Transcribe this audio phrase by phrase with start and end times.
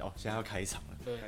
[0.00, 0.96] 哦，现在要开场了。
[1.04, 1.18] 对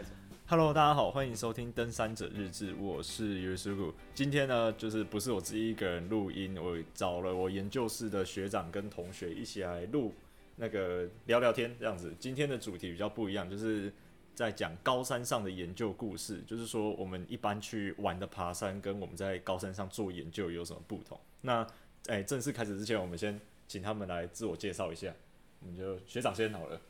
[0.47, 3.93] ，Hello，大家好，欢迎收听《登山者日志》，我是尤师傅。
[4.15, 10.13] 今天呢，就是不是我自己一个人录音，我找了我研究室的学长跟同学一起来录
[10.57, 12.13] 那个聊聊天，这样子。
[12.19, 13.93] 今天的主题比较不一样，就是
[14.35, 21.19] 在讲高山上的研究故事，就是说我们一般去玩的爬山，跟我们在高山上做研究有什么不同。
[21.43, 21.67] 那，
[22.07, 25.13] 哎，正式开始之前，我们先请他们来自我介绍一下。
[25.61, 26.81] 我们就学长先好了。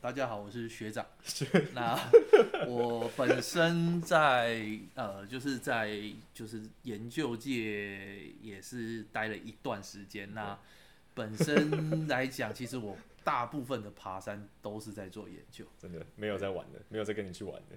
[0.00, 1.04] 大家好，我是学长。
[1.72, 1.98] 那
[2.68, 6.00] 我本身在呃，就是在
[6.32, 10.32] 就是研究界也是待了一段时间。
[10.32, 10.56] 那
[11.14, 17.76] 本身来讲，其实我大部分的爬山都是在做研究，真的没有在玩的，没有在跟你去玩的。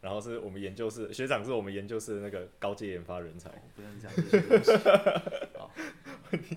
[0.00, 3.50] 然后是我们研究室学长，是我们研究室的那个高阶研发人才。
[3.76, 4.72] 不能讲这些东西。
[5.56, 5.70] 好，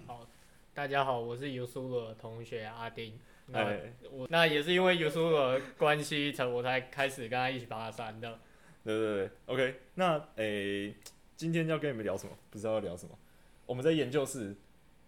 [0.08, 0.28] 好，
[0.74, 3.20] 大家好，我是尤苏的同学阿丁。
[3.48, 8.40] 那、欸、我那也是因为有时候的关系，才我才开始跟他一起爬山的。
[8.84, 9.76] 对对对，OK。
[9.96, 10.96] 那诶、欸，
[11.36, 12.32] 今天要跟你们聊什么？
[12.50, 13.18] 不知道要聊什么。
[13.66, 14.56] 我们在研究室，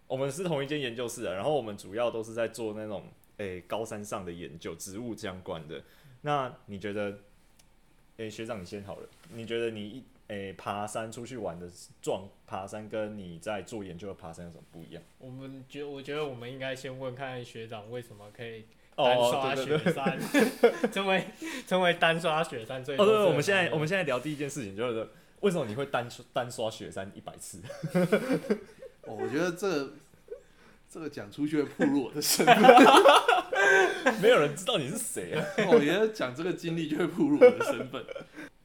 [0.06, 1.34] 我们是同一间研究室啊。
[1.34, 5.82] 然后我们主要都是在做那种诶、欸、高山上的研究，植物相关的。
[6.22, 7.10] 那你觉得，
[8.18, 9.08] 诶、欸、学长你先好了。
[9.30, 11.68] 你觉得你一诶、欸，爬山出去玩的
[12.00, 15.02] 状，爬山跟你在做研究的爬山有什么不一样？
[15.18, 18.64] 我们觉，我觉得我们应该先问看学长为什么可以
[18.96, 20.18] 单刷雪山，
[20.90, 21.26] 成为
[21.66, 22.96] 成为单刷雪山最。
[22.96, 25.08] 哦，对，我们现在我们现在聊第一件事情就是
[25.40, 27.60] 为什么你会单单刷雪山一百次？
[29.06, 29.92] 哦，我觉得这个、
[30.88, 32.56] 这个讲出去会暴露我的身份，
[34.22, 35.44] 没有人知道你是谁啊！
[35.70, 38.02] 我觉得讲这个经历就会暴露我的身份。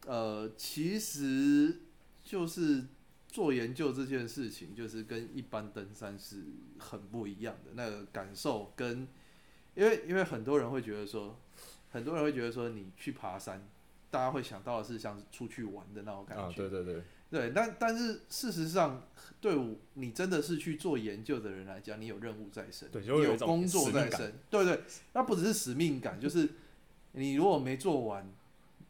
[0.10, 1.82] 呃，其实
[2.24, 2.84] 就是
[3.28, 6.38] 做研究这件事情，就是跟一般登山是
[6.80, 7.74] 很不一样的。
[7.76, 9.08] 那个感受跟，
[9.76, 11.40] 因为因为很多人会觉得说，
[11.92, 13.70] 很多人会觉得说，你去爬山，
[14.10, 16.44] 大家会想到的是像出去玩的那种感觉。
[16.44, 17.04] 啊，对对对。
[17.30, 19.08] 对，但但是事实上，
[19.40, 19.56] 对
[19.94, 24.34] 你真的是去做研究的人来讲，你有任务在身，对，有工作在身。
[24.50, 24.82] 对对，
[25.14, 26.50] 那不只是使命感，就是
[27.12, 28.28] 你如果没做完，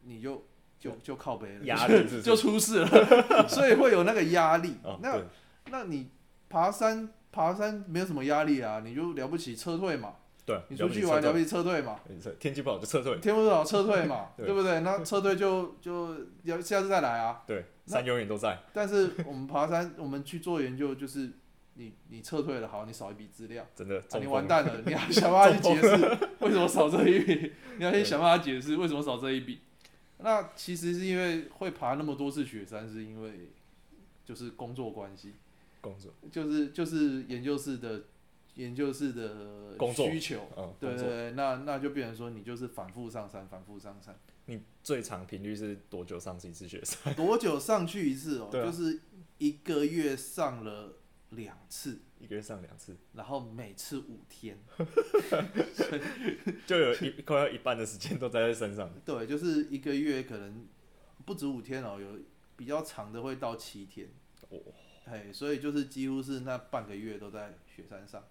[0.04, 0.46] 你就。
[0.80, 2.88] 就就靠背了，压力 就出事了，
[3.46, 4.76] 所以会有那个压力。
[4.82, 5.16] 哦、那
[5.70, 6.08] 那你
[6.48, 10.14] 爬山爬山没有什么压力啊，你就了不起撤退嘛。
[10.46, 12.00] 对，你出去玩了不起撤退嘛。
[12.40, 14.80] 天气不好就撤退，天气不好撤退嘛， 对，对不对？
[14.80, 17.42] 那撤退就就要下次再来啊。
[17.46, 18.58] 对，山永远都在。
[18.72, 21.30] 但是我们爬山，我们去做研究，就是
[21.74, 29.60] 你你撤退了，好，你少一笔资料，真的，啊，你完蛋了，你要想办法去解释为什么少这一笔，你要先想办法解释为什么少这一笔。
[30.22, 33.50] 那其实是因为会爬那么多次雪山，是因为
[34.24, 35.34] 就是工作关系，
[35.80, 38.04] 工作就是就是研究室的
[38.54, 44.16] 研究室的需求，嗯、对对对，那那就变成说你就是反复上山，反复上山。
[44.46, 47.14] 你最长频率是多久上一次雪山？
[47.14, 48.50] 多久上去一次哦？
[48.52, 49.00] 啊、就是
[49.38, 50.94] 一个月上了
[51.30, 52.00] 两次。
[52.20, 54.58] 一个月上两次，然后每次五天，
[56.66, 58.92] 就有一快要一半的时间都在山上。
[59.04, 60.68] 对，就是一个月可能
[61.24, 62.06] 不止五天哦，有
[62.56, 64.06] 比较长的会到七天。
[64.50, 64.58] 哦，
[65.06, 68.22] 哎，所以就是几乎是那半个月都在雪山上。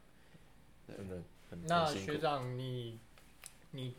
[0.88, 3.00] 真的很，那学长你，
[3.72, 3.96] 你你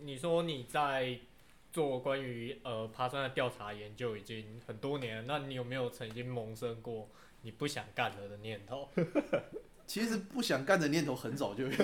[0.00, 1.20] 你说你在
[1.72, 7.08] 做关于呃爬山的调查研究已经很多年了，那你有没有曾经萌生过？
[7.42, 8.88] 你不想干了的念头，
[9.86, 11.70] 其实不想干的念头很早就有。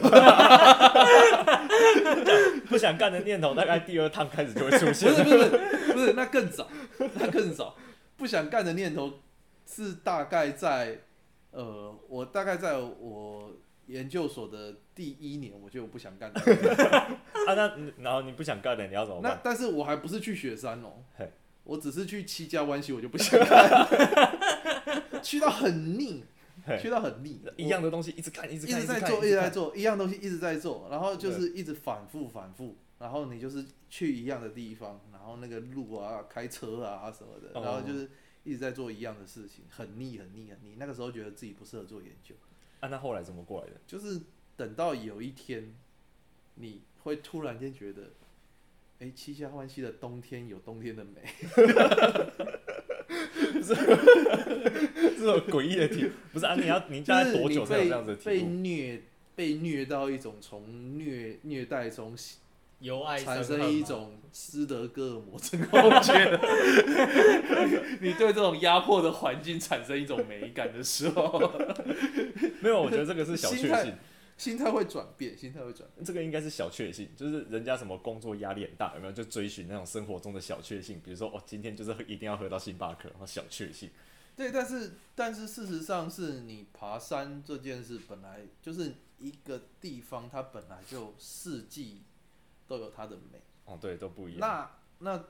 [2.69, 5.13] 不想干的念头大概第二趟开始就会出现。
[5.13, 5.49] 不是不是
[5.93, 6.69] 不是，那更早，
[7.15, 7.77] 那更早。
[8.17, 9.21] 不想干的念头
[9.67, 11.01] 是大概在
[11.51, 13.53] 呃，我大概在我
[13.87, 16.41] 研究所的第一年，我就不想干了。
[17.49, 19.33] 啊，那然后你不想干了，你要怎么办？
[19.33, 20.93] 那但是我还不是去雪山哦，
[21.65, 23.89] 我只是去七家湾溪，我就不想干。
[25.21, 26.25] 去到很腻，
[26.81, 38.11] 去到很腻，一样的东西一直看，一直看，一直在做，一直在做，一样东西一直在做，然后就是一直反复反复，然后你就是去一样的地方，然后那个路啊，开车啊什么的，然后就是
[38.45, 40.77] 一直在做一样的事情，很腻，很腻，很腻。
[40.79, 42.35] 那个时候觉得自己不适合做研究。
[42.81, 43.75] 啊，那后来怎么过来的？
[43.87, 44.21] 就是
[44.57, 45.75] 等到有一天，
[46.55, 48.03] 你会突然间觉得，
[49.01, 51.23] 哎、欸，七家湾溪的冬天有冬天的美。
[53.63, 53.75] 是
[55.19, 56.55] 这种诡异的题，不是啊？
[56.55, 58.25] 你要你大概多久才有这样子的题？
[58.25, 59.03] 被虐，
[59.35, 62.15] 被虐到一种从虐虐待中
[62.81, 66.15] 由爱产生一种斯德哥尔摩症候群。
[68.01, 71.53] 你对这种压迫的环境产生一种美感的时候，
[72.61, 72.81] 没有？
[72.83, 73.95] 我觉得这个是小确幸。
[74.39, 76.03] 心态会转变，心态会转变。
[76.03, 81.01] 这个应该是小确幸，就是人家什么工作压力很大，有没有就追寻那种生活中的小确幸？
[81.01, 83.91] 比如说，哦，今天就是一定要喝到星巴克，然后小确幸。
[84.37, 92.03] 对，但是但是事实上是你爬山这件事本来就是一个地方，它本来就四季
[92.67, 93.41] 都有它的美。
[93.65, 94.41] 哦，对，都不一样。
[94.41, 94.71] 那
[95.01, 95.25] 那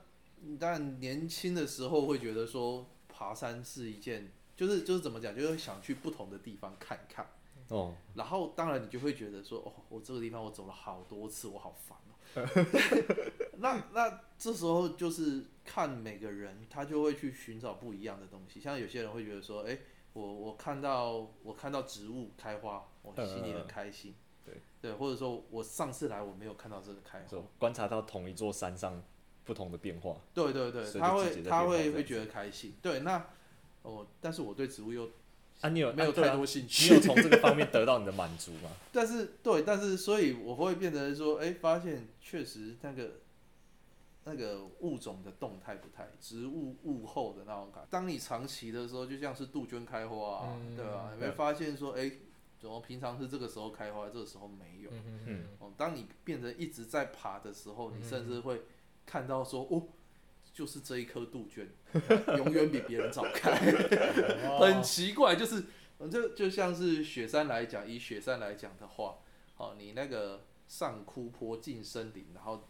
[0.59, 4.31] 当然年轻的时候会觉得说爬山是一件。
[4.59, 7.25] 就是就是怎么讲，就是想去不同的地方看看，
[7.69, 12.13] 哦，然后当然你就会觉得说，哦，我这个地方我走了好多次，我好烦哦。
[13.57, 18.59] 那那这时候就是看每个人，他就会去寻找不一样的东西。
[18.59, 19.77] 像有些人会觉得说，哎，
[20.13, 24.15] 我我看到我看到植物开花，我心里很开心。
[24.43, 29.03] 对对，或者说我上次来我没有看到这个开花，观察到同一座山上
[29.43, 30.17] 不同的变化。
[30.33, 32.73] 对对对，他会他会会觉得开心。
[32.81, 33.23] 对，那。
[33.81, 35.09] 哦，但是我对植物又
[35.61, 36.93] 啊，你有没有太多兴趣？
[36.93, 38.69] 你有从这个方面得到你的满足吗？
[38.93, 43.11] 但是对，但是所以我会变成说，哎、欸，发现确实那个
[44.23, 47.85] 那个物种的动态不太，植物物候的那种感。
[47.89, 51.11] 当你长期的时候，就像是杜鹃开花、啊，嗯、对吧、啊？
[51.17, 52.19] 你会发现说，哎、欸，
[52.57, 54.89] 怎么平常是这个时候开花，这个时候没有？
[54.91, 55.43] 嗯嗯。
[55.59, 58.61] 哦，当你变成一直在爬的时候，你甚至会
[59.05, 59.83] 看到说，哦。
[60.59, 61.69] 就是这一颗杜鹃，
[62.35, 63.49] 永远比别人早开，
[64.59, 65.33] 很奇怪。
[65.33, 65.63] 就是，
[66.11, 69.19] 就就像是雪山来讲，以雪山来讲的话，
[69.55, 72.67] 哦，你那个上枯坡进森林，然后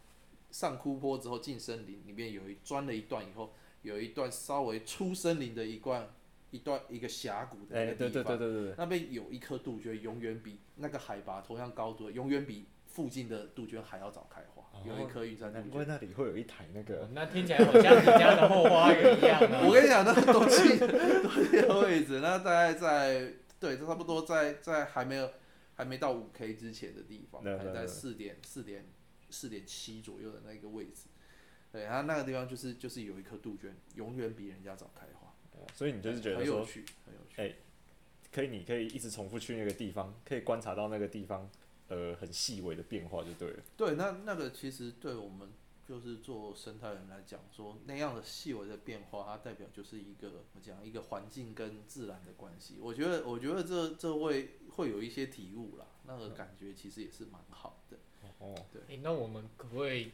[0.52, 3.52] 上枯坡之后进森林，里面有一钻了一段以后，
[3.82, 6.10] 有一段稍微出森林的一段
[6.52, 8.38] 一段一个峡谷的那个地方，
[8.76, 14.59] 那边有一颗杜鹃，永远比那个海拔同样高度，永远比附近的杜鹃还要早开花。
[14.84, 17.02] 有一颗玉山，难怪那里会有一台那个。
[17.02, 19.60] 哦、那听起来好像你家的后花园一样啊！
[19.66, 25.30] 我跟你讲，那个东西 东西的位置，那大概在对，差不多在在还没有
[25.74, 28.86] 还没到五 K 之前的地方，还在四点四点
[29.30, 31.08] 四点七左右的那个位置。
[31.72, 35.28] 对，它那个地方就是就是有一颗杜鹃，永远比人家早开花。
[35.74, 37.42] 所以你就是觉得，很有趣，很有趣。
[37.42, 37.54] 欸、
[38.32, 41.48] 可以，你可以一直重复去那个地方，可以观察到那个地方。
[41.90, 43.62] 呃，很细微的变化就对了。
[43.76, 45.50] 对，那那个其实对我们
[45.84, 52.76] 就是做生态人来讲，说那样的细微的变化，它代表就是一个我讲一个环境跟自然的关系。
[52.80, 57.96] 我觉得，我觉得这这会会有一些体悟啦，那个感觉其实也是蛮好的。
[58.38, 58.80] 哦，对。
[58.86, 60.12] 欸，那我们可不可以，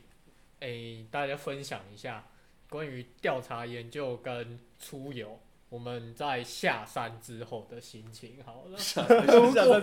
[0.60, 2.26] 诶、欸，大家分享一下
[2.70, 5.38] 关于调查研究跟出游？
[5.68, 8.78] 我们在下山之后的心情好了。
[8.78, 9.26] 下山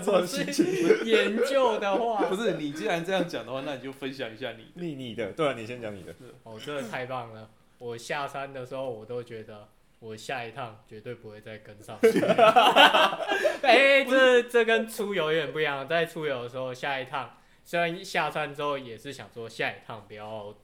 [0.01, 1.05] 之后的心情。
[1.05, 6.15] 研究的话， 不是你既然这样讲的话，那你就分享一下你你你的，对啊，你先讲你的。
[6.43, 7.49] 哦，真的太棒了！
[7.79, 9.67] 我下山的时候，我都觉得
[9.99, 11.99] 我下一趟绝对不会再跟上。
[13.61, 15.85] 哎、欸，这这跟出游有点不一样。
[15.85, 20.55] 在出游的时候，下一趟虽然下山之后也是想说下一趟不要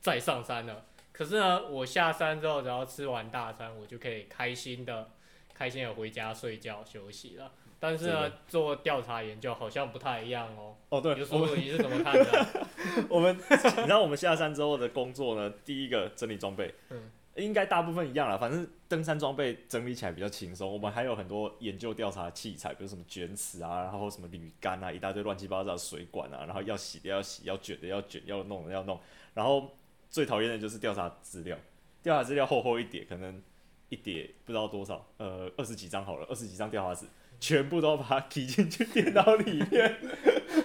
[0.00, 0.86] 再上山了。
[1.16, 5.10] 可是呢，我下山之后，只要吃完大餐，我就可以开心的、
[5.54, 7.52] 开心的回家睡觉休息了。
[7.78, 10.74] 但是呢，做调查研究好像不太一样哦。
[10.88, 12.66] 哦，对，你说你是怎么看的？
[13.08, 15.48] 我们，你知道我们下山之后的工作呢？
[15.64, 18.36] 第一个整理装备，嗯，应该大部分一样了。
[18.36, 20.68] 反正登山装备整理起来比较轻松。
[20.68, 28.98] 我们还有很多研究调查器材，比如什么卷尺啊，然后什么铝杆啊，一大堆乱七八糟的水管啊，然后要洗的要洗，要卷的要卷，要弄的要弄，
[29.32, 29.70] 然后。
[30.14, 31.58] 最讨厌的就是调查资料，
[32.00, 33.42] 调查资料厚厚一叠，可能
[33.88, 37.04] 一叠不知道多少，呃，二十几张好了，二十几张调查纸，
[37.40, 39.96] 全部都把它 key 进去电脑里面，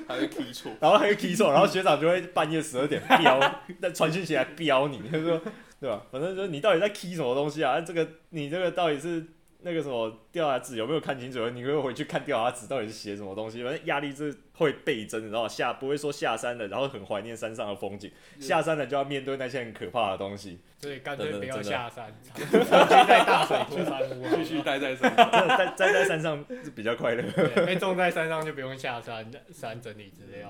[0.07, 3.39] 还会 key 错，然后还会 key 错，然后学长就会半夜十二点飙，
[3.81, 5.41] 再传讯息来飙你，他说，
[5.79, 6.05] 对吧？
[6.11, 7.81] 反正就是你到底在 key 什么东西啊？
[7.81, 9.25] 这个你这个到底是？
[9.61, 11.49] 那个什么调查纸有没有看清楚？
[11.49, 13.61] 你可以回去看调查纸到底是写什么东西？
[13.63, 15.47] 反正压力是会倍增，你知道？
[15.47, 20.59] 下不会说下山了，然后很怀念山上的风景，下山了就要面对那些很可怕的东西。
[20.77, 25.29] 所以干脆不要下山，继续在大水土山屋，继续待在山上。
[25.29, 27.21] 待待在山上是比较快乐。
[27.65, 30.49] 被种在山上就不用下山，山整理资料。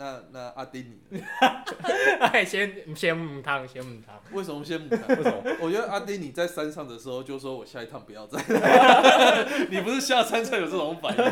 [0.00, 1.20] 那那那阿丁你？
[2.20, 4.18] 哎，先先母汤，先母汤。
[4.32, 5.08] 为什么先母汤？
[5.08, 5.42] 为什么？
[5.60, 9.46] 我觉得阿丁你在山上的时候就说我下一趟不要再来。
[9.68, 11.24] 你不是下山才有这种反应？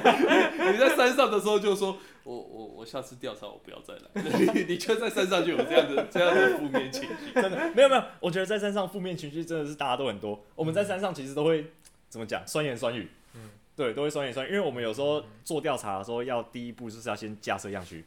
[0.72, 4.00] 你在山上的时候就说我我我下次调查我不要再来。
[4.54, 8.48] 你你却在山上就有这样的这样的负面情绪，真的没有没有，我觉得。
[8.48, 10.42] 在山上负面情绪真的是大家都很多。
[10.54, 11.70] 我们在山上其实都会
[12.08, 13.08] 怎么讲，酸言酸语，嗯，
[13.78, 14.44] 对，都会酸言酸。
[14.44, 18.04] 因为我们有时候做调查的时候，要第一步就是要先架设样区，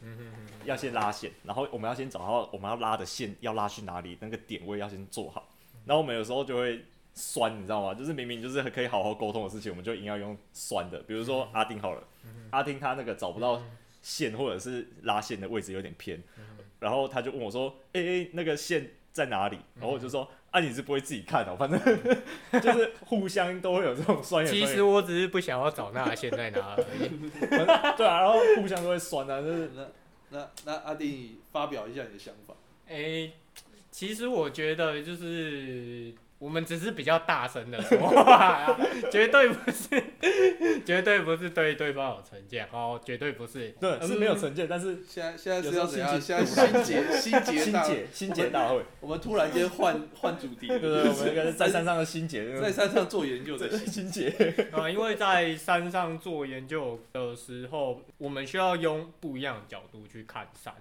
[0.65, 5.47] 要先拉线，然后我们要先找到我们要拉的线要拉去哪里，那个点位要先做好。
[5.85, 7.93] 然后我们有时候就会酸，你知道吗？
[7.93, 10.99] 就是明明就是可以好好沟通的事情，我们就硬要用酸的。
[11.03, 12.03] 比如说阿丁好了，
[12.49, 13.63] 阿丁他那个找不到
[14.01, 16.43] 线或者是拉线的位置有点偏，嗯、
[16.79, 21.79] 然后他就问我说：“哎、欸、哎，那个线在哪里？”然后我就说：“嗯、啊，你是不会自己看哦，反正
[22.61, 27.09] 就是互相都会有这种酸。”其实我只是不想要找那现在拿而已。
[27.97, 29.87] 对啊，然后互相都会酸啊，就是那
[30.29, 32.53] 那那阿弟，发表一下你的想法。
[32.87, 33.33] 哎、欸，
[33.89, 36.13] 其实我觉得就是。
[36.41, 38.79] 我们只是比较大声的说话啊，
[39.11, 46.19] 绝对不是，绝对不是对对方有成见哦，绝对不是，对，是没有成见，但是现在现在是要怎样？
[46.19, 54.29] 现在心结心结心结心结大会，我们突然间换换主题，对对，我们应该是在山上的心结， 在山上做研究的心结。
[54.73, 60.73] 啊，因为在山上做研究的时候，我们需要用不一样的角度去看山，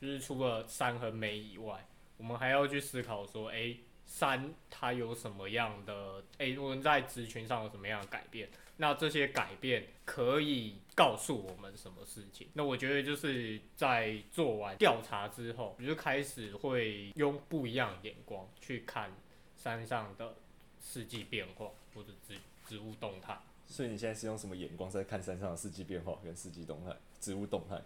[0.00, 3.76] 就是除了山和美以外，我们还要去思考说，哎。
[4.12, 6.22] 山它有什么样的？
[6.36, 8.46] 诶、欸，我们在族群上有什么样的改变？
[8.76, 12.46] 那这些改变可以告诉我们什么事情？
[12.52, 19.10] 那我觉得就是在做完调查之后，我就开始会用不一样的眼光去看
[19.56, 20.36] 山上的
[20.78, 22.36] 四季变化或者植
[22.68, 23.38] 植物动态。
[23.66, 27.80] 所以你现在是用什么眼光在看山上的四季变化跟四季动态、植物动态？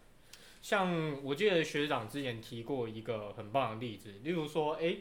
[0.61, 5.01] 像我记得学长之前提过一个很棒的例子，例如说，诶、欸，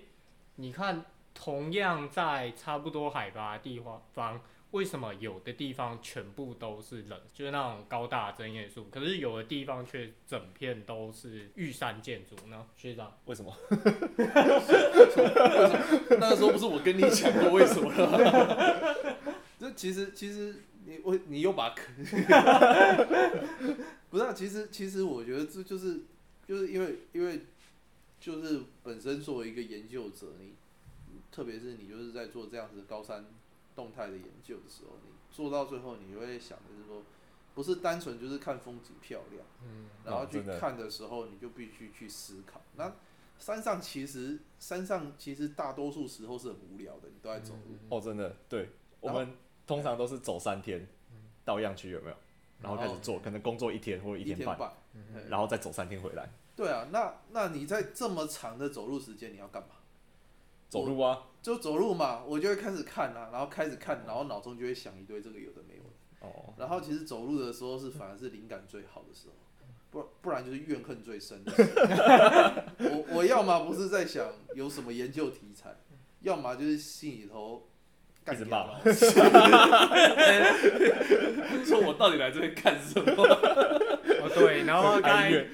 [0.57, 1.03] 你看。
[1.35, 12.65] 同样在差不多海拔的地方，为什么有的地方全部都是冷，就是那种高大针叶树，可是有的地方却整片都是玉山建筑呢？
[12.75, 13.55] 学长，为什么？
[13.69, 16.17] 为什么？
[16.19, 19.15] 那个时候不是我跟你讲过为什么了？
[19.59, 21.85] 这其实其实你我你又把坑，
[24.09, 24.33] 不是啊？
[24.33, 26.01] 其实其实我觉得这就是
[26.47, 27.45] 就是因为因为
[28.19, 30.54] 就是本身作为一个研究者你。
[31.35, 33.25] 特别是你就是在做这样子高山
[33.75, 37.03] 动态的研究的时候，你做到最后，你会想的是说，
[37.53, 42.61] 不是单纯就是看风景漂亮，嗯，然后去看的时候，你就必须去思考。
[42.77, 42.89] 那
[43.37, 47.75] 山上其实山上其实大多数时候是很无聊的，你都在走路。
[47.89, 48.69] 哦，真的，对，
[49.01, 49.33] 我们
[49.67, 50.87] 通常都是走三天
[51.43, 52.15] 到样区有没有？
[52.61, 54.71] 然后开始做，可能工作一天或者一天半，
[55.27, 56.29] 然后再走三天回来。
[56.55, 59.75] 对啊，那那你在这么长的走路时间，你要干嘛？
[60.75, 65.89] 走路啊，就走路嘛，我就会开始看啊，然后开始看，然后脑中就会想一堆这个有的没有的。
[66.27, 66.53] 哦。
[66.57, 69.35] 然后其实走路的时候是反而是灵感最好的时候，
[69.89, 71.69] 不不然就是怨恨最深的时候。
[72.89, 75.75] 我我要么不是在想有什么研究题材，
[76.21, 77.69] 要么就是心里头
[78.23, 78.79] 干什么。
[81.65, 83.11] 说我到底来这边干什么？
[83.13, 85.45] 哦对，然后刚才。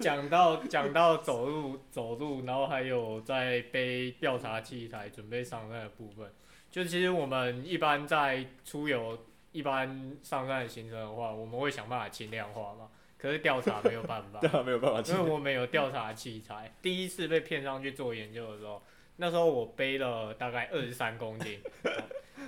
[0.00, 6.30] 讲到讲到走路走路，然后还有在背调查器材准备上山的部分，
[6.70, 9.18] 就其实我们一般在出游
[9.52, 12.88] 一般上山的行程的话，我们会想办法轻量化嘛。
[13.18, 16.72] 可是调查没有办法，对啊，没有办法，因为我们有调查器材。
[16.80, 18.80] 第一次被骗上去做研究的时候，
[19.16, 21.58] 那时候我背了大概二十三公斤，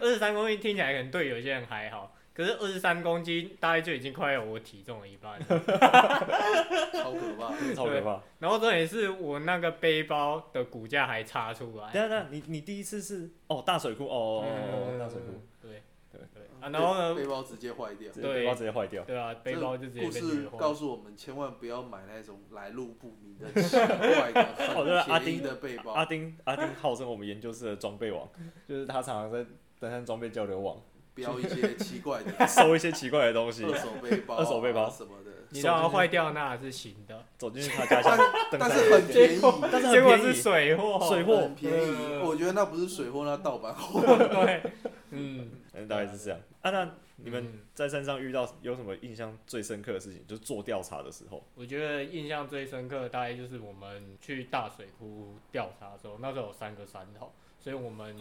[0.00, 2.14] 二十三公斤听起来可能对有些人还好。
[2.40, 5.44] 可是二十三公斤，大概就已经快有我体重的一半了，
[6.94, 8.22] 超可怕， 超可怕。
[8.38, 11.92] 然后重点是我那个背包的骨架还插出来。
[11.92, 16.42] 等等，你你第一次是哦大水库哦，哦大水库，对对对。
[16.62, 17.14] 啊，然后呢？
[17.14, 19.04] 背包直接坏掉，对，背包直接坏掉。
[19.04, 20.00] 对啊，背包就直接。
[20.02, 25.92] 故事告诉我们，千万不要买那种来路不明的 奇怪的、很便宜的背包。
[25.92, 28.26] 阿丁阿丁号称我们研究室的装备王，
[28.66, 29.44] 就是他常常在
[29.78, 30.80] 登山装备交流网。
[31.20, 35.30] 标一些奇怪的， 收一些奇怪的东西，二手背包、二手背包什么的。
[35.52, 37.24] 你让它坏掉，那还是行的。
[37.36, 38.16] 走进去他家乡，
[38.52, 39.40] 但是很便宜，
[39.72, 42.20] 但是结果是水货，水货很便宜。
[42.22, 44.00] 我觉得那不是水货，那盗版货。
[44.28, 44.62] 对，
[45.10, 45.50] 嗯，
[45.88, 46.38] 大概是这样。
[46.62, 50.24] 啊，那你们在山上遇到有什么印象最深刻的事情？
[50.24, 51.42] 就是做调查的时候。
[51.56, 58.16] 我觉得印象最深刻的大概就是我们去大水库调查的时候，那时候有三个山头，所以我们。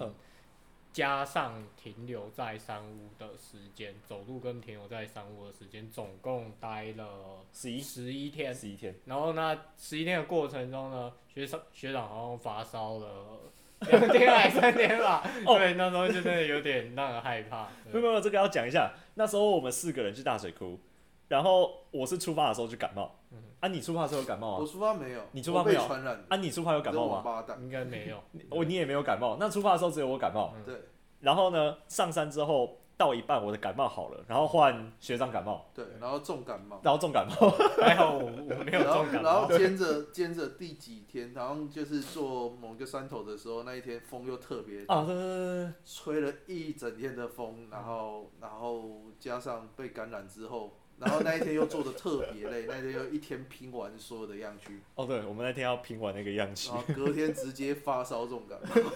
[0.92, 8.54] 加上停留在山屋的时间，走路跟停留在山屋的时间，总共待了十一十一天。
[8.54, 8.96] 十一天。
[9.06, 13.40] 然后那十一天的过程中呢，学长学长好像发烧了
[13.88, 15.24] 两天还三天吧？
[15.46, 17.70] 对，那时候就真的有点让人害怕。
[17.92, 18.92] 没有没有，这个要讲一下。
[19.14, 20.80] 那时候我们四个人去大水库，
[21.28, 23.20] 然后我是出发的时候就感冒。
[23.32, 23.44] 嗯。
[23.60, 24.60] 啊，你出发的时候有感冒啊？
[24.60, 25.22] 我出发没有。
[25.34, 26.26] 你出发没有传染？
[26.30, 27.46] 啊，你出发有感冒吗？
[27.60, 28.18] 应该没有。
[28.50, 29.36] 我你也没有感冒。
[29.38, 30.54] 那出发的时候只有我感冒。
[30.66, 30.76] 对。
[31.20, 35.66] 然后呢，上山之后到一半，我的感冒好了，然后换学长感冒。
[35.76, 36.80] 对，然后重感冒。
[36.82, 37.50] 然后重感冒，
[37.84, 39.30] 还好我我没有重感冒。
[39.30, 50.78] 然后接着接着第几天，好像就是做某个山头的时候，那一天风又特别大，啊，吹了一整天的风，然后然后加上被感染之后。
[51.00, 54.82] 然后那一天又做的特别累，那一天又一天拼完所有的样区。
[54.96, 58.92] 哦，对，我们那天要拼完那个样区，然后隔天直接发烧重感冒。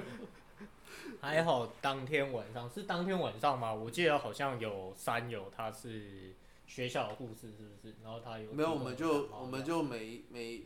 [1.20, 3.72] 还好当天晚上是当天晚上吗？
[3.72, 6.34] 我记得好像有三友，他是
[6.66, 7.94] 学校的故事，是不是？
[8.02, 8.70] 然后他有没有？
[8.72, 10.62] 我们就我们就每每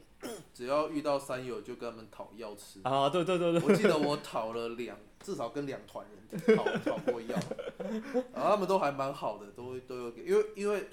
[0.52, 3.09] 只要遇到山友就跟他们讨药吃啊！
[3.09, 7.38] 对对对对，我记得我讨了两，至少跟两团人讨讨过药，
[8.35, 10.88] 然后他们都还蛮好的，都都有给，因为因为。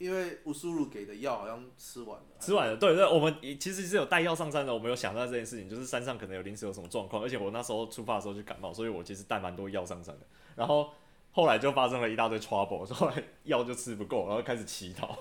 [0.00, 10.26] 因为乌苏鲁给的药好像吃完了，吃完了，对对，我们其实是有带药上山的，我没有想到这件事情，就是山上可能有临时有什么状况，而且我那时候出发的时候就感冒，所以我其实带蛮多药上山的。
[10.56, 10.90] 然后
[11.32, 15.18] 后来就发生了一大堆 trouble，后来药就吃不够，然后开始乞讨，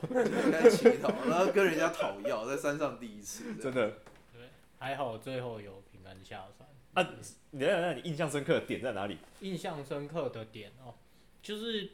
[0.51, 3.87] 开始乞讨，然后跟人家讨药，在山上第一次，真的。
[4.33, 6.67] 对，还好最后有平安下山。
[6.93, 7.09] 啊，
[7.51, 9.17] 你来来，你印象深刻的点在哪里？
[9.41, 10.93] 印象深刻的点哦，
[11.41, 11.91] 就是。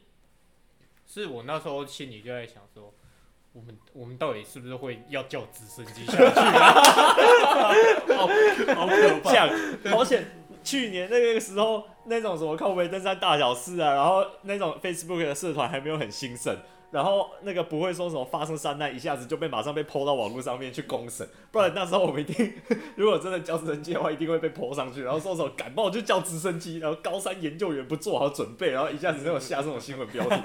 [1.08, 2.92] 是我那时候心里就在想说，
[3.52, 6.74] 我们我们到底是不是会要叫直升机下去啊？
[8.10, 8.26] 好，
[8.74, 9.48] 好可怕！
[9.92, 10.26] 好险，
[10.66, 16.56] 去年那个时候那种什么靠北登山大小事啊，然后那种 Facebook 的社团还没有很兴盛。
[16.92, 22.54] 然后那个不会说什么发生山难，一下子就被马上被 po 到网络上面去公审，不然那时候我们一定，
[22.94, 25.02] 如果真的叫直升机的话，一定会被 po 上去。
[25.02, 30.36] 然后说什么感冒就叫直升机，然后高山研究员不做好准备，然后一下子那种下这种新闻标题。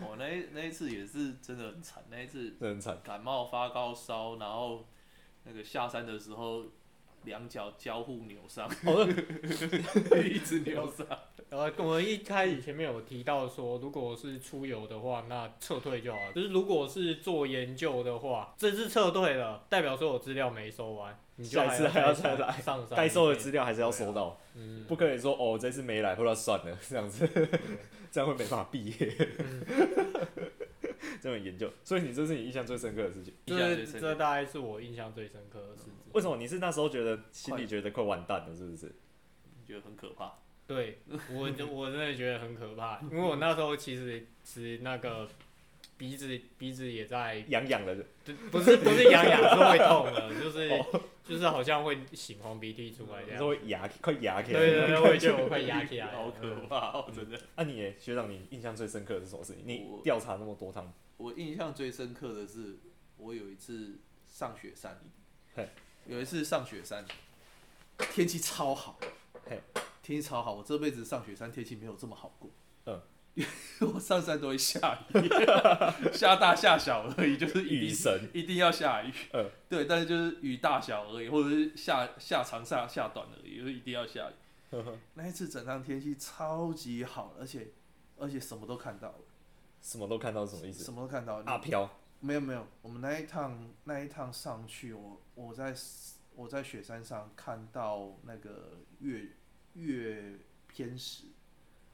[0.00, 4.84] 我 那那一次也是真的很惨，那一次真的很惨，感冒发高烧，然后
[5.44, 6.64] 那个下山的时候
[7.26, 8.66] 两脚交互扭伤，
[10.24, 11.06] 一直扭伤。
[11.48, 16.32] 然后我们一开始前面有提到说，如果是出游的话，那撤退就好了。
[16.32, 22.96] 就是如果是做研究的话，这次撤退了，代表说我资料没收完，你就还要再来上山。
[22.96, 24.40] 该收的资料还是要收到，
[24.88, 27.28] 不可以说哦这次没来，或者算了这样子，
[28.10, 29.16] 这样会没办法毕业。
[29.38, 29.64] 嗯、
[31.22, 33.34] 这种研究，所以你这是你印象最深刻的事情。
[33.46, 35.92] 这这大概是我印象最深刻的事情。
[36.12, 38.94] 为什么你是那时候觉得心里觉得快完蛋了，是不是？
[39.58, 40.34] 你觉得很可怕。
[40.66, 40.98] 对，
[41.30, 45.28] 我我真的觉得很可怕，因为我那时候其实是那个
[45.96, 47.96] 鼻子鼻子也在痒痒的，
[48.50, 50.68] 不是不是痒痒，是会痛的， 就是
[51.24, 57.40] 就是好像会擤黄鼻涕出来这样，会牙快牙起来，对对对，我也觉得我快牙起来， 好可怕哦，真的。
[57.56, 59.62] 那你学长，你印象最深刻的是什么事情？
[59.66, 62.78] 你调查那么多趟，我印象最深刻的是
[63.16, 65.00] 我有一次上雪山，
[66.06, 67.04] 有一次上雪山，
[68.12, 68.98] 天气超好，
[69.48, 69.60] 嘿。
[70.02, 72.48] 天气超好，我这辈子上雪山天气没有这么好过。
[72.84, 73.02] 嗯，
[73.92, 75.28] 我上山都会下雨，
[76.12, 79.12] 下大下小而已，就是雨神一定要下雨。
[79.32, 84.34] 嗯，对，但是就是雨大小而已，或者是下下长下下短而已，就是一定要下雨。
[84.70, 87.68] 呵呵，那一次整趟天气超级好，而且
[88.16, 89.18] 而且什么都看到了。
[89.82, 90.84] 什么都看到什么意思？
[90.84, 91.42] 什么都看到。
[91.46, 91.88] 阿飘？
[92.20, 95.74] 没有没有，我们那一趟那一趟上去，我我在
[96.34, 99.28] 我在雪山上看到那个月。
[99.74, 101.24] 月偏食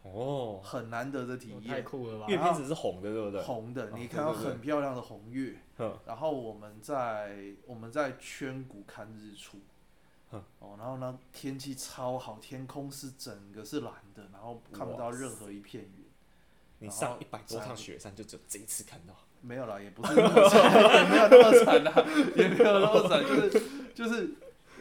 [0.03, 2.27] 哦，很难得的体验，太酷了吧！
[2.29, 3.41] 月偏食是红的，对不对？
[3.43, 5.57] 红的，你看到很漂亮的红月。
[6.07, 9.59] 然后我们在我们在圈谷看日出。
[10.59, 16.05] 哦，然后呢，天气超好，天空是整个是蓝的，然后看不到任何一片云。
[16.79, 19.15] 你上一百多趟雪山，就只有这一次看到？
[19.41, 21.93] 没有啦，也不是那么惨， 没有那么惨啦，
[22.35, 23.63] 也没有那么惨，就是
[23.95, 24.35] 就是。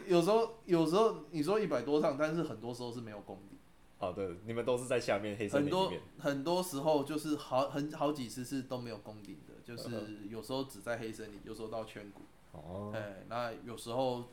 [0.08, 3.58] 有时候，有时候你说一百多趟，但是很多时候是没有攻顶。
[4.02, 5.90] 好的，你们都是在下面黑森林里面。
[5.90, 12.24] 很多很多时候就是好很好几次是都没有攻顶的，就是有时候只在黑森林，有时候到圈谷。
[12.52, 12.92] 哦。
[12.96, 14.32] 哎，那有时候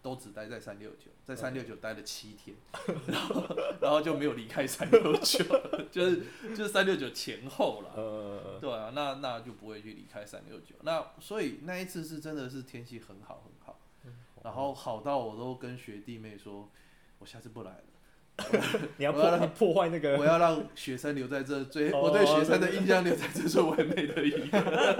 [0.00, 2.56] 都只待在三六九，在三六九待了七天，
[3.08, 5.44] 然后然后就没有离开三六九，
[5.90, 7.90] 就是就是三六九前后了。
[7.96, 8.58] 呃。
[8.60, 10.76] 对啊，那那就不会去离开三六九。
[10.82, 13.80] 那所以那一次是真的是天气很好很好。
[14.44, 16.68] 然后好到我都跟学弟妹说，
[17.18, 17.84] 我下次不来了。
[18.98, 24.58] 你要破破坏那个，我要让雪山留在这最，我对雪山的印象留在这最完美的一个。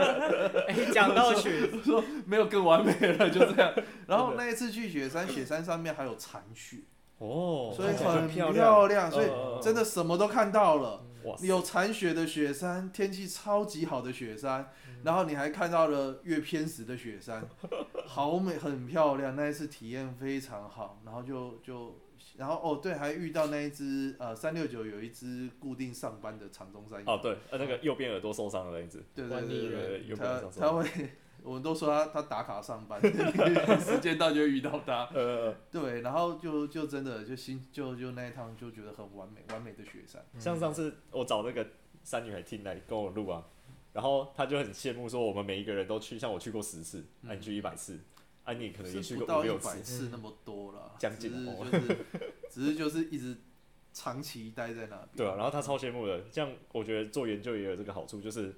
[0.69, 3.73] 哎，讲到雪， 说没有更完美了，就这样。
[4.07, 6.79] 然后那一次去雪山，雪山上面还有残雪
[7.19, 8.51] 哦，所以很漂
[8.87, 9.27] 亮，所以
[9.61, 11.05] 真的什么都看到了。
[11.41, 14.71] 有残雪的雪山，天气超级好的雪山。
[15.03, 17.43] 然后你还看到了月偏食的雪山，
[18.07, 19.37] 好美，很漂亮。
[19.37, 21.99] 那一次体验非常好，然后就就，
[22.37, 27.07] 然后哦对，还遇到那一只呃三六九有一只固定上班的长中山羊。
[27.07, 29.03] 哦对，呃那个右边耳朵受伤的那一只。
[29.15, 31.11] 对对对对，他他会，
[31.43, 33.01] 我们都说他他打卡上班，
[33.81, 35.05] 时间到就会遇到他。
[35.15, 40.25] 呃对，然后就就真的就心就就那一趟就觉得很完美，完美的雪山。
[40.39, 41.67] 像上次我找那个
[42.03, 43.45] 山女孩听来跟我录啊。
[43.93, 47.97] 然后他就很羡慕说我们每一个人都去，像我去过十次，那、啊、你去一百次，
[48.45, 51.97] 啊你可能也去过五六次，次那么多了， 将近只是就是
[52.51, 53.37] 只是就是一直
[53.93, 55.09] 长期待在那边。
[55.17, 58.55] 对啊，然后他超羡慕的，这样我觉得做研究也有这个好处，就是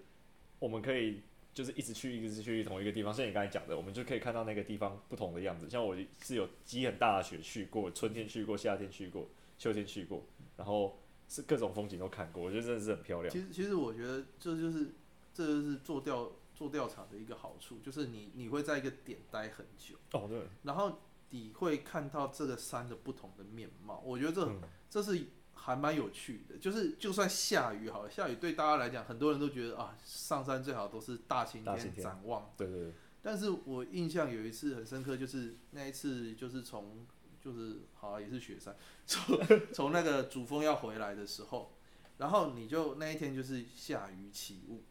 [0.58, 1.22] 我们可以
[1.54, 5.70] 就是一直去一直去同一个地方，像你刚才讲的，我们就可以看到那个地方不同的样子。
[5.70, 13.32] 像我是有积很大的雪去过，春天去过，夏天去过，秋天去过，然后是各种风景都看过，我觉得真的是很漂亮。
[13.32, 14.88] 其实其实我觉得这就是。
[15.36, 26.56] 这就是做调做调查的一个好处，就是你你会在一个点待很久，哦对，然后你会看到这个山的不同的面貌，我觉得这、嗯、这是还蛮有趣的。
[26.56, 32.92] 就是就算下雨好了，下雨对大家来讲，很多人都觉得啊，上山最好都是大晴天展望，对对对。
[33.20, 37.06] 但是我印象有一次很深刻，就是那一次就是从
[37.38, 39.38] 就是好、啊、也是雪山，从
[39.74, 41.76] 从那个主峰要回来的时候，
[42.16, 44.82] 然后你就那一天就是下雨起雾。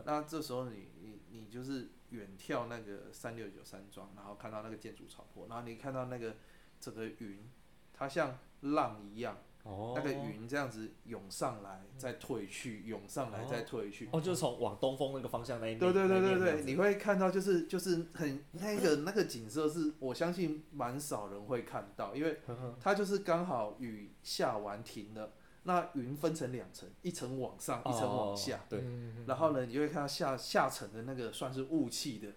[0.06, 6.36] 那这时候你你你就是远眺那个三六九山庄，然后看到那个建筑草坡，然后你看到那个
[6.80, 7.48] 整个云，
[7.92, 14.08] 它像浪一样，哦、那个云这样子涌上来再退去，涌上来再退去。
[14.12, 15.78] 哦，就是从往东风那个方向那一面。
[15.78, 22.40] 对对对对对，你会看到就是就是很那个那个景色是我相信蛮少人会看到，因为
[22.80, 25.32] 它就是刚好雨下完停了。
[25.64, 28.56] 那云分成两层，一层往上，一层往下。
[28.56, 28.84] 哦、对，
[29.26, 32.28] 然后呢，你会看到下下层的那个算是雾气的，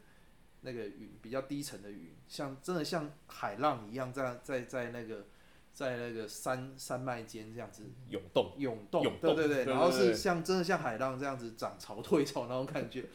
[0.61, 5.25] 那个云比较低层的云，像真的像海浪一样，在在在那个
[5.73, 7.83] 在那个山山脉间这样子。
[8.09, 13.05] 涌动，涌动，对对对，对，然后是像真的像海浪这样子涨潮退潮那种感觉，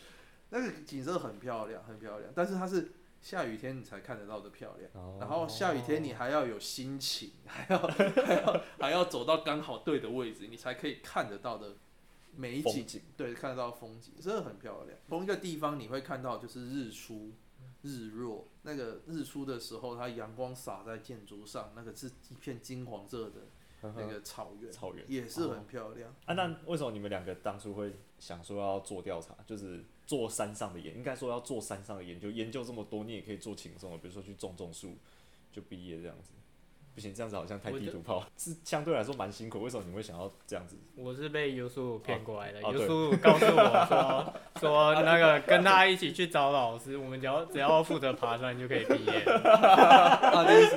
[0.50, 2.92] 那个景色很漂亮，很漂亮，但是它是。
[3.20, 11.76] 下雨天你才看得到的漂亮，然后下雨天你还要有心情， 还要还要还要走到刚好对的位置，你才可以看得到的
[12.34, 14.98] 美景，对，看得到风景，真的很漂亮。
[15.08, 17.32] 同一个地方你会看到就是日出、
[17.82, 23.42] 日落，那个日出的时候，它阳光洒在建筑上，那个是一片金黄色的
[23.82, 25.04] 那个草原，草原。
[25.06, 26.10] 也是很漂亮。
[26.24, 29.84] 啊，那为什么你们两个当初会想说要做调查，就是？
[30.10, 34.96] 做山上的研，应该说要做山上的研究，研究这么多，你也可以做轻松的，比如说去种种树，
[35.52, 36.32] 就毕业这样子。
[36.92, 39.62] 不行，这样子好像太地图炮，是相对来说蛮辛苦。
[39.62, 40.76] 为什么你会想要这样子？
[40.96, 49.22] 我是被尤叔骗过来的，尤叔告诉我说， 说那个跟他一起去找老师，我们只要只要负责爬山就可以毕业。
[49.30, 50.68] 阿丁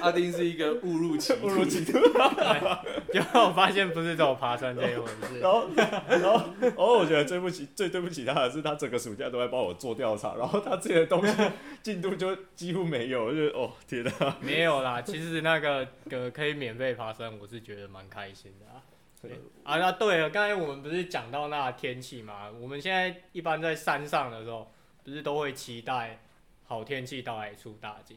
[0.00, 1.98] 阿丁是一个误入歧途，误入歧途。
[3.18, 5.38] 结果我发现不是只有爬山这一回事。
[5.40, 11.34] 然后然后然后我觉得最不起最对不起他的是，他整个暑假都在帮我做调查，然后他自己的东西
[11.82, 15.66] 进度就几乎没有，就是哦天哪，没有啦，其实那个。
[15.66, 18.80] 个个可以免费爬山，我是觉得蛮开心的啊。
[19.20, 19.32] 对
[19.64, 22.48] 啊，那对了，刚才我们不是讲到那天气嘛？
[22.60, 26.20] 我们现在一般在山上的时候，不是都会期待
[26.64, 28.16] 好天气到来出大景。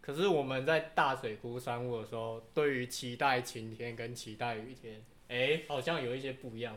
[0.00, 6.76] 可是我们在大水库山屋的时候，对于期待晴天跟期待雨天，哎、欸，好像有一些不一样，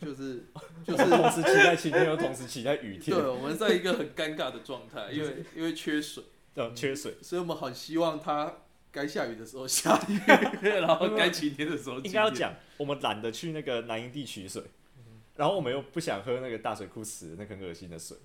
[0.00, 0.44] 是不是？
[0.84, 3.16] 就是 就是同时期待晴天，又同时期待雨天。
[3.16, 8.62] 对，我们在一个很尴尬的状态，因为 因为缺水，嗯，缺水，所以我们很希望它。
[8.90, 10.18] 该下雨的时候下雨，
[10.62, 12.06] 然后该晴天的时候晴天。
[12.06, 14.62] 应该要讲，我们懒得去那个南营地取水，
[15.36, 18.16] 然后我们又不想喝那个大水库池那个很恶心的水，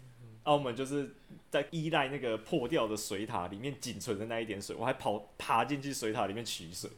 [0.43, 1.15] 澳门就是
[1.49, 6.89] 在依赖那个破掉的水塔里面仅存的那一点水，我还跑爬进去水塔里面取水。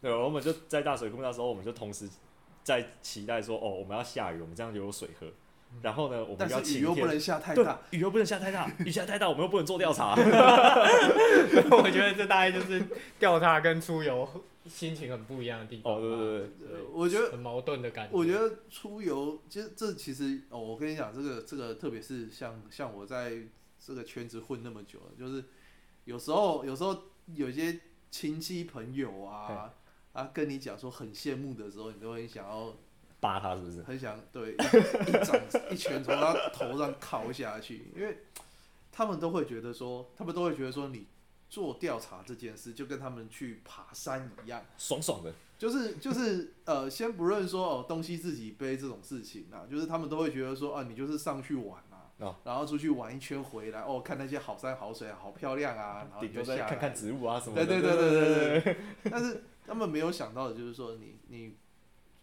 [0.00, 2.08] 对，我们就在大水库那时候，我们就同时
[2.62, 5.26] 在期待说，哦，我们要下雨，我们这样就有水喝。
[5.80, 10.14] 然后呢，我们要晴天，雨又不能下太大，雨又不能下太大，雨下太大，我们又不能做调查。
[11.70, 12.82] 我觉得这大概就是
[13.18, 14.28] 调查跟出游
[14.66, 15.94] 心情很不一样的地方。
[15.94, 18.16] 哦，对对对，对我觉得很矛盾的感觉。
[18.16, 23.34] 我觉得出游，其实这其实哦，我跟你讲，这个这个，特别是像像我在
[23.78, 25.44] 这个圈子混那么久了，就是
[26.04, 26.96] 有时候有时候
[27.34, 27.78] 有些
[28.10, 29.72] 亲戚朋友啊
[30.12, 32.74] 啊跟你讲说很羡慕的时候，你都会想要。
[33.20, 33.82] 扒他是不是？
[33.82, 38.18] 很想对 一掌一拳从他头上敲下去，因为
[38.92, 41.06] 他们都会觉得说，他们都会觉得说，你
[41.48, 45.32] 做调查这件事就跟他们去爬山一样，爽爽的。
[45.58, 57.66] 就是就是呃，先不论说哦东西自己背这种事情啊，就是他们都会觉得说啊，你就是上去玩啊，哦、然后出去玩一圈回来哦，看那些好山好水好漂亮啊，然后你就下来看看植物啊什么的。
[57.66, 58.76] 对对对对对。
[59.10, 61.56] 但是他们没有想到的就是说你，你你。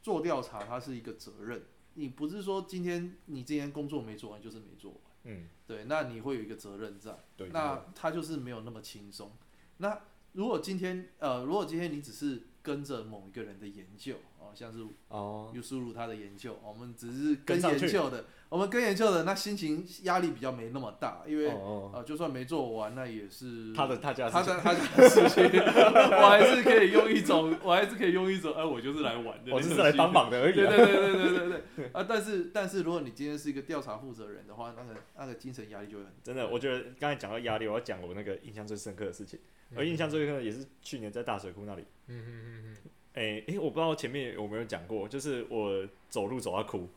[0.05, 1.63] 做调查，它是一个责任。
[1.95, 7.17] 你不是说今天你今天工作没做完就是没做完，嗯，对，那你会有一个责任在，
[7.51, 9.31] 那他就是没有那么轻松。
[9.77, 9.99] 那
[10.33, 30.55] 如果今天呃，如果今天你只是跟着某一个人的研究哦，像是哦，有输入他的研究，我们只是跟研究的，我们跟研究的那心情压力比较没那么大，因为哦呃就算没做完，那也是他的他家他的他家的事情， 我还是可以用一种，我还是可以用一种，哎，我就是来玩的，我就是来帮忙的而已。
[30.55, 31.89] 对对对对对对对。
[31.93, 32.05] 啊！
[32.07, 39.39] 但是但是如果你今天是一个调查负责人的话，那个那个精神压力就会很真的，我觉得刚才讲到压力，我要讲我那个印象最深刻的事情，
[39.75, 41.83] 而印象最深刻的也是去年在大水库那里。
[42.07, 42.77] 嗯嗯嗯嗯。
[43.15, 46.88] 哎、欸、哎、欸，我不知道前面有没有讲过，就是我走路走到哭。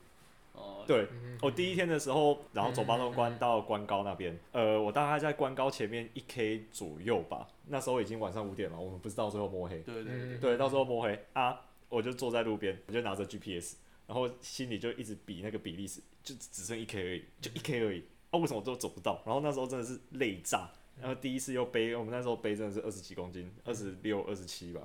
[0.52, 0.84] 哦。
[0.86, 1.06] 对，
[1.40, 7.46] 我第一天的时候，然后走八通关到关高那边，呃，我大概在关高前面一 K 左右吧。
[7.68, 9.78] 那时候已经晚上五点了，我们不知道最后摸黑。
[9.80, 10.38] 对对对。
[10.38, 13.76] 对，到时候摸黑啊，我就坐在路边，我就拿着 GPS，
[14.06, 18.02] 然后心里就一直比那个比例是，就只剩一 K 而已，就一 K 而已。
[18.30, 19.22] 啊，为什么都走不到？
[19.24, 20.68] 然后那时候真的是累炸。
[21.00, 24.80] 然后第一次又背，我们那时候背真的是二十几公斤，二十六、二十七吧，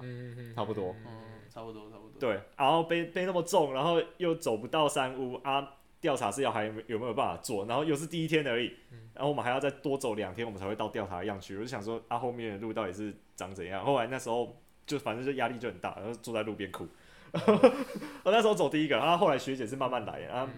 [0.56, 0.95] 差不多。
[1.06, 2.19] 嗯，差不多，差不多。
[2.19, 7.65] 对，然后背背那么重，然后又走不到山屋啊，调查是要还有没有办法做？
[7.65, 8.71] 然后又是第一天而已，
[9.13, 11.56] 然后我们还要再多走两天，我们才会到调查的样区。
[11.56, 13.86] 我就想说，啊，后面的路到底是长怎样？
[13.86, 16.88] 后来那时候就反正就压力就很大，然后坐在路边哭。
[18.23, 20.49] 我那时候走第一个，然后后来学姐是慢慢来，啊，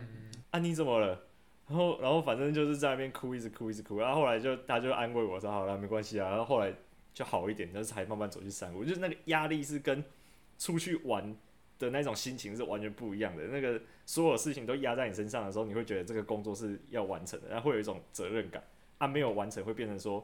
[0.52, 1.22] 啊你怎么了？
[1.68, 3.98] 然后，然后反正就是在那边哭，一直哭，一直哭。
[3.98, 6.72] 然后后来就他就安慰我说：“好了，没关系啊。”然后后来
[7.12, 8.86] 就好一点，但是才慢慢走去山屋。
[8.86, 10.04] 就是那个压力是跟
[10.60, 11.36] 出去玩
[11.80, 13.46] 的那种心情是完全不一样的。
[13.48, 18.64] 那个所有事情都压在你身上的时候，你会觉得这个工作是要完成的，然后会有一种责任感。
[19.00, 20.24] 啊，没有完成会变成说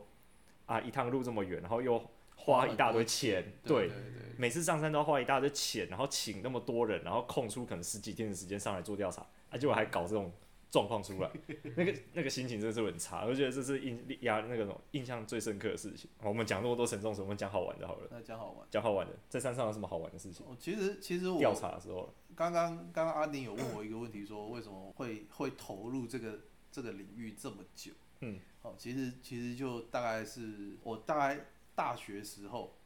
[0.67, 1.99] 啊，一趟路这么远，然后又
[2.35, 10.31] 花一大堆钱，对，对，对，对，每次上山都要花一大堆钱，然后请那么多人，然后空出可能十几天的时间上来做调查，啊，结果还搞这种。
[10.71, 11.29] 状况出来，
[11.75, 16.09] 那个那个心情真的是很差，我觉得这是印压那个种印象最深刻的事情。
[16.23, 18.07] 我们讲那么多沉重事，我们讲好玩的好了。
[18.09, 20.45] 那讲好玩，讲好玩的，在山上有什么好玩的事情？
[20.47, 26.39] 哦其实其实我调查的时候，刚刚刚刚阿宁有问我一个问题，说为什么会 会投入这个
[26.71, 27.91] 这个领域这么久？
[28.21, 32.77] 嗯，哦，其实其实就大概是我大概大学时候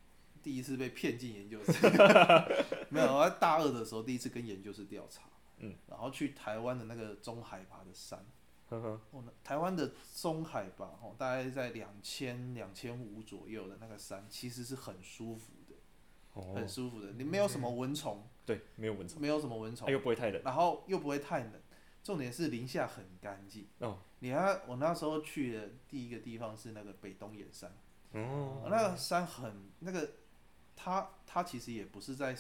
[0.41, 1.73] 第一次被骗进研究室，
[2.89, 5.21] 没有，我在大二的时候第一次跟研究室调查。
[5.57, 8.25] 嗯，然后去台湾的那个中海拔的山，
[8.69, 15.75] 呵呵，哦，台湾的中海拔哦，大概在两千两千五左右的那个山，其实是很舒服的，
[16.33, 21.53] 哦，很舒服的，你没有什么蚊虫，对，没有蚊虫，没有什么蚊虫，又不会太冷，然后又不会太冷，
[22.03, 23.65] 重点是林下很干净。
[23.79, 27.71] 哦，你看我那时候去的第一个地方是那个北东眼山，
[28.11, 30.09] 哦，那个山很那个，
[30.75, 32.35] 它它其实也不是在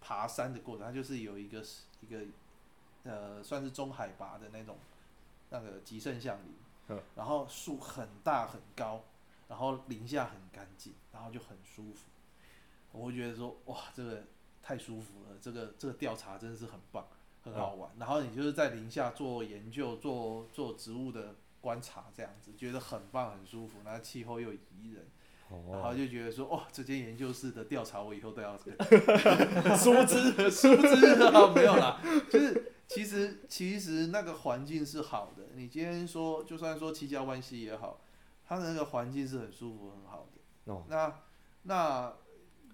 [0.00, 1.62] 爬山的过程，它就是有一个
[2.00, 2.24] 一个。
[3.04, 4.76] 呃，算是中海拔的那种，
[5.50, 6.54] 那个极盛橡林，
[6.88, 9.04] 嗯，然后树很大很高，
[9.48, 12.10] 然后林下很干净，然后就很舒服。
[12.92, 14.22] 我会觉得说，哇，这个
[14.62, 17.06] 太舒服了，这个这个调查真的是很棒，
[17.42, 17.90] 很好玩。
[17.94, 23.78] 嗯，然后你就是在林下做研究，做做植物的观察，这样子觉得很棒，很舒服。
[23.84, 25.06] 然后气候又宜人。
[25.70, 29.76] 然后就觉得说，哇，这间研究室的调查我以后都要这个。
[29.76, 35.48] 殊知，殊知 啊，没有啦，就是其实其实那个环境是好的。
[35.54, 38.00] 你今天说，就算说七家湾溪也好，
[38.46, 40.72] 它的那个环境是很舒服、很好的。
[40.72, 41.20] 哦、那
[41.62, 42.14] 那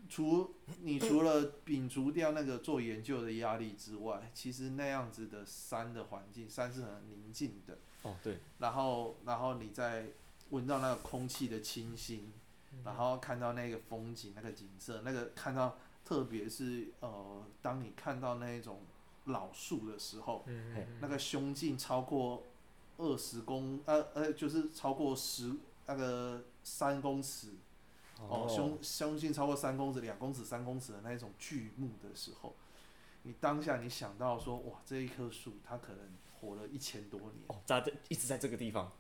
[0.09, 7.79] 除你除了摒除掉那个做研究的压力之外，其实那样子的山的环境，山是很宁静的。
[8.03, 8.39] 哦，对。
[8.59, 10.07] 然后然后你再
[10.51, 12.33] 闻到那个空气的清新。
[12.85, 18.83] 然后看到那个风景，那个景色，那个看到，特别是呃，当你看到那一种
[19.25, 22.45] 老树的时候，嗯嗯、那个胸径超过
[22.99, 25.55] 二十公，呃呃，就是超过十
[25.87, 27.49] 那个三公尺，
[28.19, 28.49] 哦，哦。
[28.49, 32.55] 胸胸径超过三公尺、两公尺、三公尺的那一种巨木的时候，
[33.23, 35.99] 你当下你想到说，哇，这一棵树它可能
[36.41, 38.91] 活了一千多年，哦，在这一直在这个地方。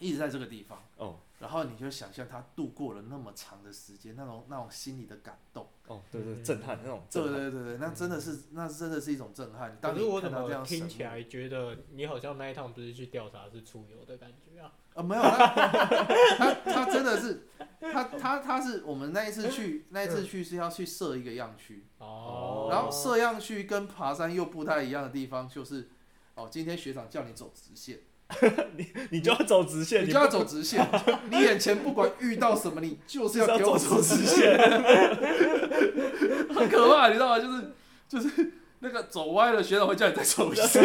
[0.00, 0.82] 一直在这个地方。
[0.96, 5.68] 哦，然后你就想象他度过了那么长的时间，那种那种心里的感动。
[5.86, 9.78] 哦，对对，震撼那种，对对对对，那真的是那真的是一种震撼。
[9.80, 14.72] 可是我怎么听起来觉得你好像那一趟不是去调查，是出游的感觉啊？
[14.94, 17.46] 啊，没有，他他真的是
[17.80, 21.84] 他他他是我们那一次去那一次去是要去设一个样区。
[21.98, 25.88] 哦，然后设样区跟爬山又不太一样的地方就是
[26.34, 28.00] 哦，今天学长叫你走直线。
[28.76, 30.86] 你你就要走直线，你就要走直线。
[31.30, 34.56] 你眼前不管遇到什么，你就是要给我走直线。
[36.54, 37.38] 很可怕，你知道吗？
[37.38, 37.72] 就是
[38.08, 40.80] 就是那个走歪了，学长会叫你再走一次。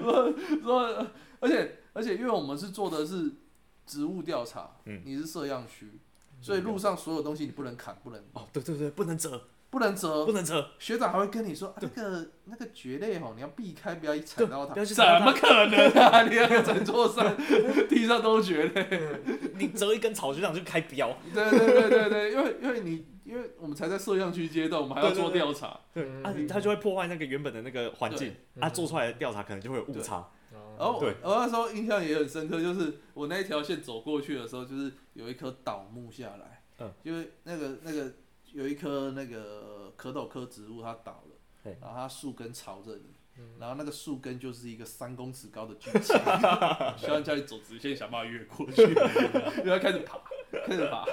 [0.00, 1.06] 说说，
[1.40, 3.32] 而且而且，因为我们是做的是
[3.86, 5.98] 植物调查，嗯，你是摄样区，
[6.40, 9.42] 所以路上所有东西你不能砍，不能哦，对对对，不能折，
[9.74, 10.70] 不能折，不能折。
[10.78, 14.84] 学长还会跟你说，啊、那个那个蕨类吼，你要避开，不要一踩到它。
[14.84, 16.22] 怎么可能啊？
[16.30, 17.36] 你那个整座山
[17.90, 19.00] 地上都蕨类，
[19.58, 21.12] 你折一根草，学长就开标。
[21.34, 30.30] 对对对对对，因为因为你因为我们才在摄像区阶段，我们还要做调查，对，啊，他就会破坏那个原本的那个环境，啊，做出来的调查可能就会有误差。
[30.78, 38.12] 然后，对，我那时候印象也很深刻，就是我那一条线走过去的时候，就是有一棵倒木下来，嗯，因为那个那个
[38.54, 43.14] 有一棵那个壳斗科植物它倒了，然后它树根朝着你，
[43.58, 46.18] 然后那个树根就是一个三公尺高的巨墙，
[46.96, 48.82] 希望叫你走直线想办法越过去，
[49.64, 50.18] 然后开始爬，
[50.66, 51.04] 开始爬。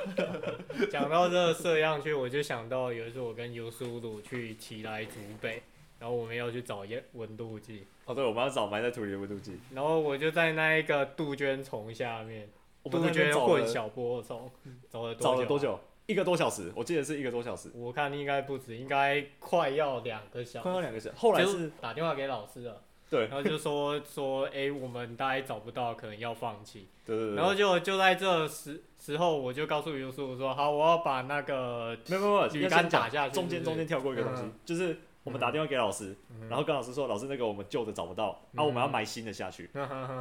[0.90, 5.62] 讲到这个摄像区，我就想到有一次我跟尤苏鲁去奇来竹北。
[6.00, 7.86] 然后我们要去找温温度计。
[8.06, 9.60] 哦，对，我们要找埋在土里的温度计。
[9.72, 12.50] 然后我就在那一个杜鹃丛下面，
[12.90, 14.50] 杜鹃混小波虫，
[14.90, 15.80] 找了找了多久？
[16.08, 17.70] 一个多小时，我记得是一个多小时。
[17.74, 20.64] 我看应该不止，应该快要两个小时。
[20.64, 21.16] 快要两个小时。
[21.18, 22.82] 后来是打电话给老师了。
[23.10, 23.28] 对。
[23.28, 26.88] 然后就说说，哎，我们大概找不到，可能要放弃。
[27.06, 27.36] 对对对。
[27.36, 34.98] 然后就就在这时时候，我就告诉尤叔说，好，我要把那个没有没有鱼竿打下去，中间中间跳过一个东西，就是。
[35.24, 36.16] 我们打电话给老师，
[36.50, 39.70] 然后跟老师说：“老师，那个我们旧的找不到，啊，我们要买新的下去。”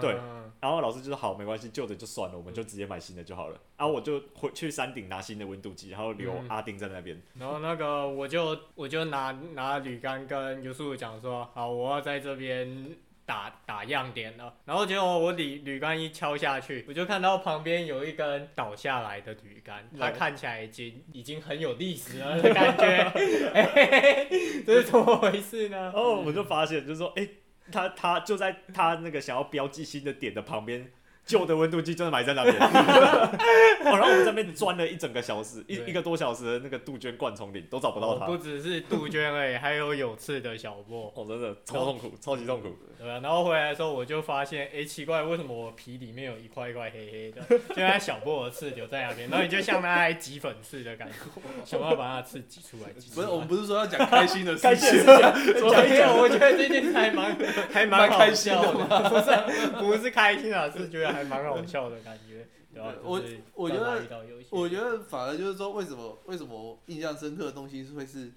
[0.01, 0.15] 对，
[0.61, 7.21] 然后老师就说：“好，没关系，旧的就算了，我们就直接买新的就好了。”啊，我就回去山顶拿新的温度计，然后留阿丁在那边。
[7.39, 12.97] 然后那个我就我就拿拿铝杆跟尤叔讲说：“好，我要在这边。”
[13.31, 22.85] 打打样点了，然后结果我铝铝杆一敲下去，我就看到旁边有一根倒下来的铝杆，它看起来已经已经很有历史了的感觉，
[23.55, 24.27] 哎，
[24.66, 25.93] 这是怎么回事呢？
[25.95, 27.29] 哦我就发现，就是说，哎，
[27.71, 30.90] 他他就在他那个想要标记新的点的旁边。
[31.31, 38.27] 旧的温度计真的埋在那边， 哦，然后我们这边钻了一整个小时，一一个多小时的那个杜鹃灌丛里都找不到它。
[38.27, 41.12] 不只是杜鹃哎，还有有刺的小波。
[41.14, 42.77] 哦，真的超痛苦，超级痛苦。
[42.99, 47.40] 对啊，然后回来的时候我就发现，哎，奇怪，为什么我皮里面有一块一块黑黑的？
[47.75, 51.14] 就那小波的刺留在那边，然后你就像那来挤粉刺的感觉，
[51.64, 52.90] 想办法把它刺挤出来。
[53.14, 57.37] 不是，我们不是说要讲开心的事情，讲我觉得这件事还蛮
[57.73, 58.73] 还蛮开心的，
[59.09, 61.42] 不是不是开心啊，是觉得还。
[61.42, 62.94] 蛮好笑的感觉，对吧？
[63.02, 63.20] 我
[63.54, 68.33] 我觉得，我觉得反而就是说，为什么为什么印象深刻的东西是会是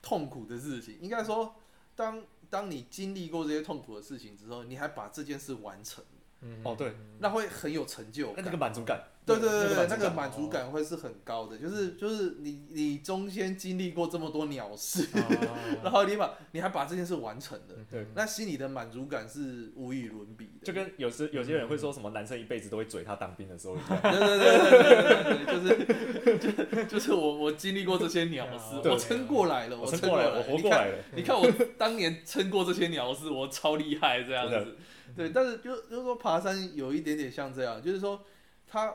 [0.00, 0.98] 痛苦的事情？
[1.00, 1.54] 应该说，
[1.94, 6.04] 当当你经历过这些痛苦的事情之后，你还把这件事完成，
[6.40, 9.02] 嗯，哦，对，那会很有成就感，那个满足感。
[9.36, 15.06] 对对对对，那个满足感会是很高的，就是就是你你中间经历过这么多鸟事，
[15.82, 20.66] 然后你把你还把这件事完成了，对，那心里的满足感是无与伦比的。
[20.66, 30.98] 就跟有时有些人会说什么男生一辈子都会嘴他当兵的时候一样， 对对对对对，就是就 就是我我经历过这些鸟事，我撑过来了，我撑过来了，我活过来了。
[31.14, 34.76] 你看我当年撑过这些鸟事，我超厉害这样子。
[35.16, 38.22] 对，但是就就是说爬山有一点点像这样，就是说
[38.66, 38.94] 他。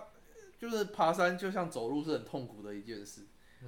[0.63, 3.23] 就是爬山就像走路是很痛苦的一件事，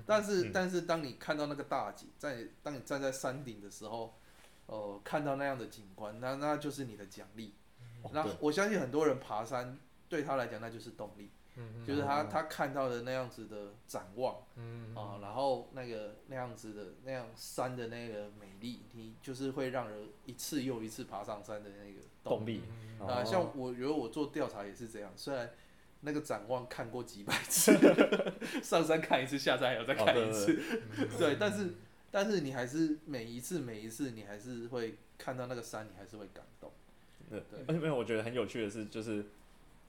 [0.05, 4.17] 但是但是当你看到那个大景，在当你站在山顶的时候，
[4.67, 7.53] 呃，看到那样的景观，那那就是你的奖励。
[8.13, 9.77] 那我相信很多人爬山
[10.07, 11.31] 对他来讲那就是动力，
[11.85, 14.35] 就是他他看到的那样子的展望，
[14.95, 22.61] 啊，然后那个那样子的那样山的那个美丽，你就是会让人一次又一次爬上山的那个动力。
[23.01, 25.51] 啊，像我觉得我做调查也是这样，虽然。
[26.05, 27.73] 那个展望看过几百次，
[28.63, 31.73] 上山看一次，下山还要再看一次，哦、对， 但是
[32.11, 36.71] 但是你还是每一次每一次你还是会看到那个山，你还是会感动。
[37.29, 39.25] 对对，而且没有，我觉得很有趣的是，就是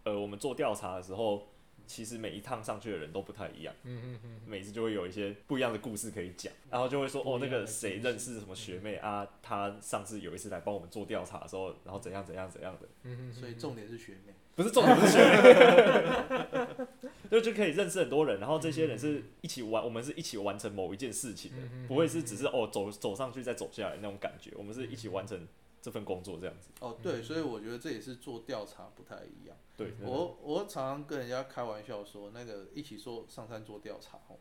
[0.05, 1.47] 呃，我们做调查的时候，
[1.87, 14.33] 其实每一趟上去的人都不太一样，嗯嗯嗯，每次就会有一些不一样的故事可以讲，然后就会说哦，那个谁认识什么学妹啊，她上次有一次来帮我们做调查的时候，然后怎样怎样怎样的，嗯嗯，所以重点是学妹。
[14.57, 16.89] 不是重点，不是学妹，
[17.31, 25.47] 就就可以认识很多人，然后这些人是一起完，我们是一起完成某一件事情的，不会是只是哦走走上去再走下来那种感觉，我们是一起完成
[25.83, 26.71] 这份工作这样子。
[26.81, 29.55] 哦，对，所以我觉得这也是做调查不太一样。
[29.77, 34.39] 对，我我常常跟人家开玩笑说，那个一起说上山做调查哦，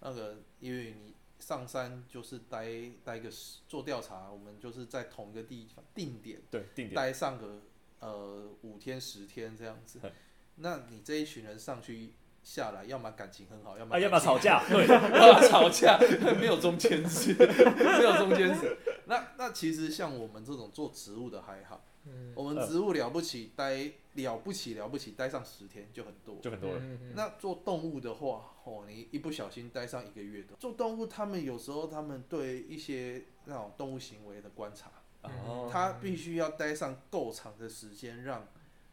[0.00, 2.66] 那个因为你上山就是待
[3.04, 3.28] 待个
[3.68, 7.60] 做调查，我们就是在同一个地方定点，对，定点待上个。
[8.00, 10.00] 呃，五天十天这样子，
[10.56, 15.98] 那你这一群人上去下来，要么感情很好，要么 要么吵架，对，要么吵架，
[16.40, 18.76] 没有中间值， 没有中间值。
[19.06, 26.36] 那那其实像我们这种做植物的还好，嗯我们植物了不起，待了不起了不起，待上十天就很多。
[26.40, 26.80] 就很多人。
[26.80, 30.54] 嗯嗯那做动物的话，哦，你一不小心待上一个月的。
[30.58, 34.90] 做动物，他们有时候他们对一些那种动物行为的观察，
[35.22, 38.46] 哦，他必须要待上够长的时间，让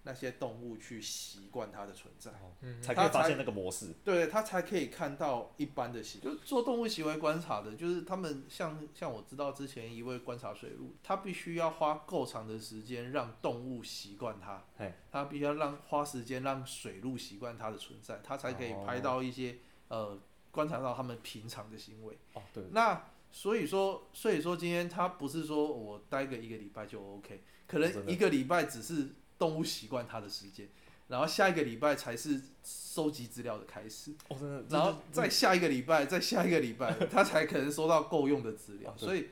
[0.04, 2.32] 那些动物去习惯它的存在。
[2.62, 3.94] 嗯才可以发现那个模式。
[4.04, 14.64] 对，他才可以看到一般的行，就是做动物行为观察的，就是他们像像我知道之前一位观察水鹿，他必须要花够长的时间让动物习惯它。
[14.78, 19.58] 嘿，他必须要让花时间让水鹿习惯它的存在，他才可以拍到一些、
[19.90, 20.18] 呃
[20.50, 22.18] 观察到他们平常的行为。
[22.34, 23.00] 哦，对，那
[23.32, 30.68] 所以说，所以说今天他不是说我待个一个礼拜就 OK，可能一个礼拜只是动物习惯它的时间，
[31.08, 34.12] 然后下一个礼拜才是收集资料的开始。
[34.30, 38.96] 哦，真的，然后再下一个礼拜， 再下一个礼拜， 他才可能收到够用的资料。
[38.98, 39.28] 所以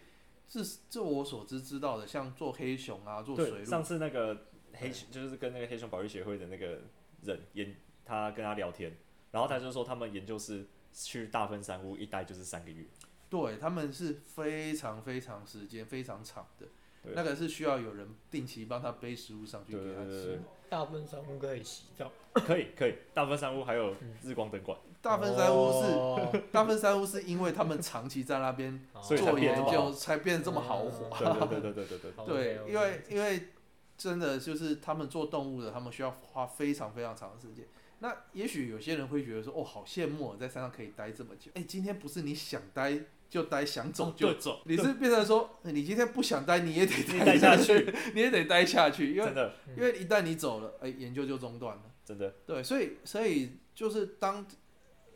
[0.48, 6.82] 是这我所知知道的，像做黑熊啊，做水对，上，次那个黑就是跟那个黑熊保育协会的那个
[7.24, 8.96] 人研，他跟他聊天，
[9.32, 12.86] 然后他就说他们研究室去大分山屋一待就是三个月。
[13.30, 16.68] 对他们是非常非常时间非常长的，
[17.14, 20.40] 那个是需要有人定期帮他背食物上去给他吃。
[20.68, 31.20] 大分山屋可以洗澡，可以可以，大分山屋还有日光灯管，大分山屋是、哦 大分山屋是因为他们长期在那边 做研究，才变得这么豪华。
[31.20, 32.26] 对对对对对对对。
[32.26, 33.50] 对 因为因为
[33.96, 37.66] 真的就是他们做动物的，他们需要花非常非常长的时间。
[38.06, 41.50] 那也许有些人会觉得说，哦，好羡慕我在山上可以待这么久。
[41.56, 51.82] 哎，今天不是你想待就待，想走就走，你是变成说，你今天不想待，你也得你待待下去， 你也得待下去，因为因为一旦你走了，哎，研究就中断了。
[52.06, 54.46] 真的，对，所以所以就是当，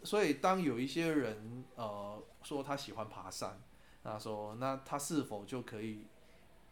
[0.04, 3.62] 所以当有一些人呃说他喜欢爬山，
[4.02, 6.08] 那说那他是否就可以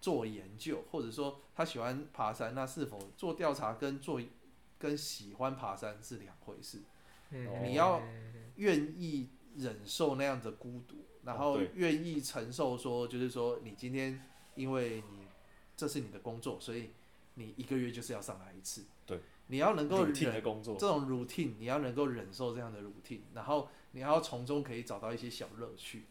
[0.01, 4.19] 做研究，或者说他喜欢爬山，那是否做调查跟做
[4.79, 6.81] 跟喜欢爬山是两回事？
[7.31, 8.01] 嗯哦你要
[8.55, 14.21] 愿意忍受那样的孤独，然后愿意承受说，就是说你今天
[14.55, 15.27] 因为你
[15.75, 16.91] 这是你的工作，所以
[17.35, 18.85] 你一个月就是要上来一次。
[19.05, 26.05] 对，你要能够忍的工作这种 routine，你要能够忍受这样的 routine，然后你要从中可以找到一些小乐趣。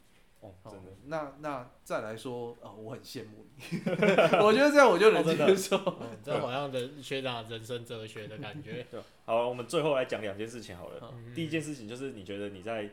[0.48, 3.62] 哦，哦真的，，那那再来说，呃，我很羡慕你，
[4.42, 5.76] 我觉得这样我就能接受。
[5.76, 8.86] 哦这好像人学长人生哲学的感觉。
[8.90, 11.12] 对，好，我们最后来讲两件事情好了。
[11.14, 12.90] 嗯第一件事情就是你觉得你在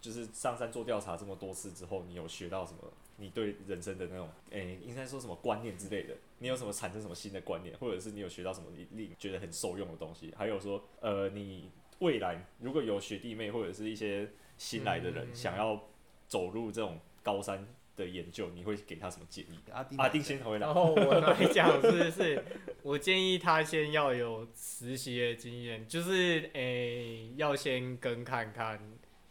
[0.00, 2.78] 就是上山做调查这么多次之后，你有学到什么？
[3.18, 6.14] 你对人生的那种，诶、应该说什么观念之类的？
[6.38, 10.34] 你有什么产生什么新的观念，或者是你有学到什么你你觉得很受用的东西？
[10.36, 11.70] 还有说，呃，你
[12.00, 14.28] 未来如果有学弟妹或者是一些
[14.58, 15.82] 新来的人、嗯想要
[16.28, 17.66] 走入这种高山
[17.96, 19.58] 的研究，你会给他什么建议？
[19.72, 20.74] 阿丁，阿丁先回来然。
[20.74, 22.44] 后我来讲是是，
[22.82, 28.80] 我建议他先要有实习的经验，就是诶、要先跟看看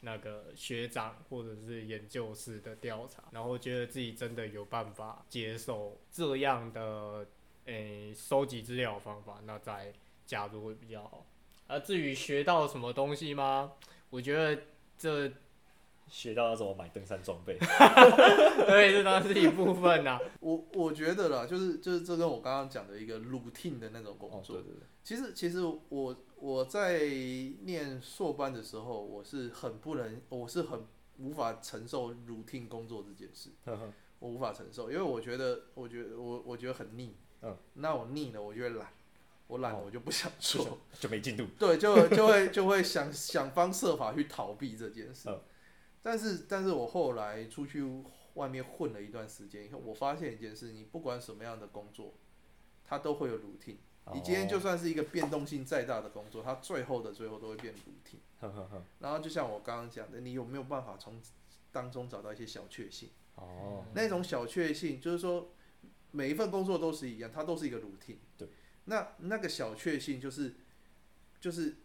[0.01, 7.25] 那个学长或者是研究室的调查，然后觉得自己真的有办法接受这样的
[7.65, 9.91] 诶、收集资料方法，那再
[10.25, 11.25] 加入会比较好。
[11.67, 13.73] 啊，至于学到什么东西吗？
[14.11, 14.61] 我觉得
[14.97, 15.31] 这
[16.07, 17.57] 学到要怎么买登山装备？
[18.67, 24.55] 对，这当然是一部分呐、 我我觉得啦，就是就是这跟我刚刚讲的一个 routine 的那种工哦，作。
[24.57, 26.99] 对对对，其实其实我我在
[27.63, 30.85] 念硕班的时候，我是很不能，我是很
[31.17, 38.87] 无法承受 routine 工作这件事，呵呵我无法承受，因为我觉得我觉得我我觉得很腻，嗯，那我腻了，我就会懒，
[39.47, 41.45] 我懒我就不想就做，就没进度。
[41.59, 45.29] 对，就就会就会想想方设法去逃避这件事。
[45.29, 45.39] 嗯
[46.05, 47.83] 但是，但是我后来出去
[48.35, 52.13] 外面混了一段时间以后，我发现一件事：你不管什么样的工作，
[52.83, 53.77] 它都会有 routine。
[54.13, 58.83] 你今天就哦算是一个变动性再大的工作，它最后的最后都会变 routine。
[58.99, 61.19] 然后就像我刚刚讲的，你有没有办法从
[61.71, 63.09] 当中找到一些小确幸？
[63.33, 65.49] 哦，那种小确幸，就是说
[66.11, 68.17] 每一份工作都是一样，它都是一个 routine。
[68.37, 68.47] 对。
[68.85, 70.53] 那那个小确幸就是
[71.39, 71.75] 就是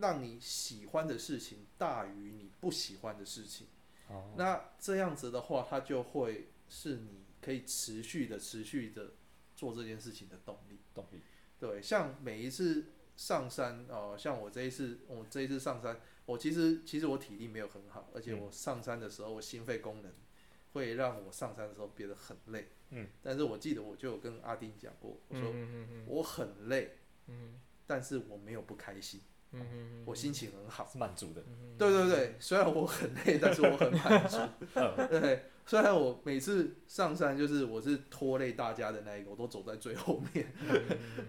[0.00, 3.66] 让你喜欢的事情大于你不喜欢的事情。
[4.08, 9.12] 哦，那这样子的话，它就会是你可以持续的、持续的
[9.56, 10.78] 做这件事情的动力。
[10.94, 11.20] 动力，
[11.58, 12.84] 对，像每一次
[13.16, 20.12] 上山，呃，像我这一次，我这一次上山，我其实其实我体力没有很好，而且我上山的时候，我心肺功能
[20.72, 22.68] 会让我上山的时候变得很累。
[22.90, 25.52] 嗯，但是我记得我就有跟阿丁讲过，我说
[26.06, 29.20] 我很累，嗯但是我没有不开心。
[29.54, 31.42] 嗯嗯我心情很好，是满足的。
[31.78, 34.38] 对对对，虽然我很累，但是我很满足。
[35.08, 40.52] 对，虽然我每次上山就是我是拖累大家的那一个，我都走在最后面，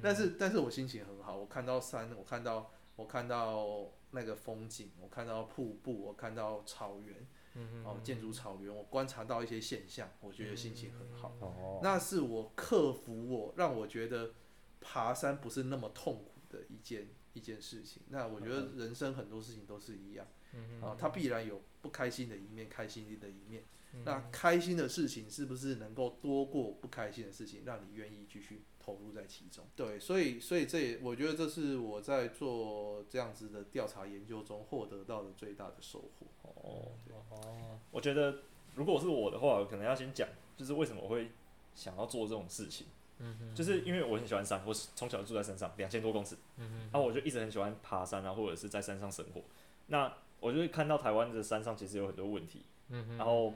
[0.01, 11.35] 但是但是我心情很好，我看到山，我看到我看到那个风景，我看到瀑布，我看到草原，哦，建筑草原，我观察到一些现象，我觉得心情很好。
[11.39, 14.33] 哦，那是我克服我让我觉得
[14.79, 18.01] 爬山不是那么痛苦的一件一件事情。
[18.09, 20.25] 那我觉得人生很多事情都是一样，
[20.81, 23.63] 啊，它必然有不开心的一面，开心的一面。
[24.03, 29.65] 那开心的事情是不是能够多过不开心的事情，让你愿意继续投入在其中？
[29.73, 36.27] 对，所以所以这也我觉得这是我在做这样子的调查研究中获得到的最大的收获。
[36.41, 36.91] 哦，
[37.29, 38.39] 哦，我觉得
[38.75, 40.27] 如果是我的话，我可能要先讲，
[40.57, 41.31] 就是为什么我会
[41.73, 42.87] 想要做这种事情。
[43.19, 46.35] 嗯，就是因为我很喜欢山，我从小就住在山上，两千多公尺。
[46.57, 49.41] 嗯，然后我就一直很喜欢爬山啊，或者是在山上生活。
[49.87, 52.63] 那我就会看到台湾的山上其实有很多问题。
[52.89, 53.53] 嗯，然后。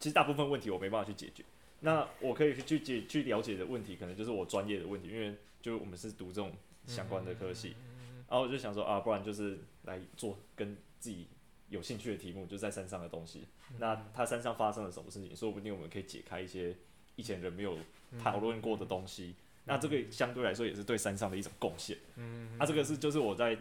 [0.00, 1.42] 其实大部分问题我没办法去解决，
[1.80, 6.52] 那我可以去解去了解的问题，可能就是我专业的问题，因为就我们是读这种
[6.86, 11.28] 相关的科系，嗯然后我就想说啊，不然就是来做跟自己
[11.70, 13.46] 有兴趣的题目，就在山上的东西。
[13.78, 16.76] 那他山上发生了什么事情，说不定我们可以解开一些
[17.16, 17.78] 以前人没有
[18.22, 19.34] 讨论过的东西。
[19.64, 21.96] 那这个相对来说也是对山上的一种贡献。
[22.16, 23.56] 嗯，啊，这个是就是我在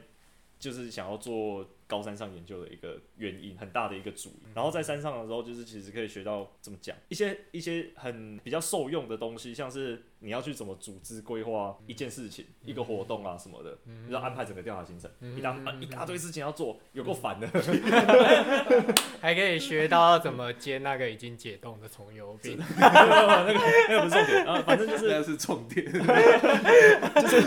[0.59, 1.67] 就是想要做。
[1.87, 4.49] 高山上研究的一个原因，很大的一个主因。
[4.53, 6.95] 然后在山上的时候，就是其实可以学到怎么讲。
[7.09, 13.77] 一些一些很比较受用的东西，像是你要去怎么组织规划一件事情、一个活动啊什么的，
[14.09, 17.47] 要安排整个调查行程，一大一大堆事情要做，有够烦的。
[19.21, 22.57] 还可以学到怎么煎那个已经解冻的葱油饼。
[22.77, 23.53] 那个
[23.87, 24.45] 那个不是重点。
[24.45, 27.41] 啊，反正就是那是重点， 就是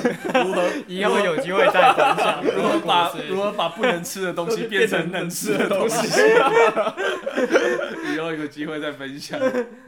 [0.44, 6.06] 如何以后有机会再分享如何把如何把不能吃的东西变成能吃的东西，
[8.14, 9.38] 以后有机会再分享。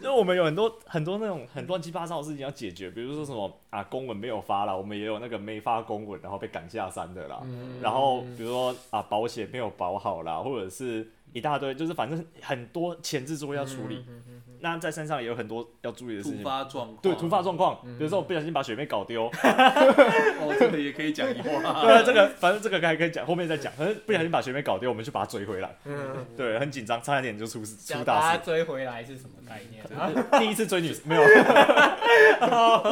[0.03, 7.41] 就我们有很多很多那种很乱七八糟的事情要解决，比如说什么啊，公文没有发了，我们也有那个没发公文，然后被赶下山的啦。
[7.83, 14.05] 然后比如说啊，保险没有保好啦，或者是一大堆，就是反正很多前置作业要处理。
[14.61, 23.73] 那在山上也有很多要注意的事情，突发状况，对，突发状况，比如说我不小心把学妹搞丢， 哦，这个也可以讲一话， 对，这个反正这个还可以讲，后面再讲。
[23.75, 25.77] 反正不小心把学妹搞丢，我们就把她追回来，
[26.37, 28.21] 对，很紧张，差一点就出事出大事。
[28.21, 30.41] 把她追回来是什么概念？
[30.41, 31.23] 第一次追女生没有，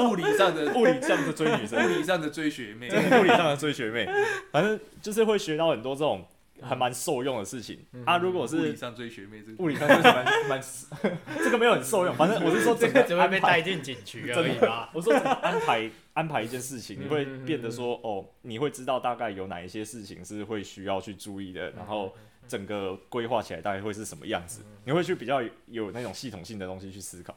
[0.08, 4.08] 物理上的物理上的追女生，物理上的追学妹，物理上的追学妹，
[4.52, 6.24] 反正就是会学到很多这种。
[6.62, 8.18] 还蛮受用的事情啊！
[8.18, 10.62] 如果是物理上追学妹，这个物理上追学妹蛮蛮，
[11.42, 12.14] 这个没有很受用。
[12.14, 14.90] 反正我是说， 这个只会被带进警局而已吧。
[14.94, 22.14] 我说安排安排一件事情，你 会变得说哦，你会知道大概有哪一些事情是会需要去注意的，然后
[22.48, 24.62] 整个规划起来大概会是什么样子。
[24.84, 27.36] 你会去比较有那种系统性的东西去思考。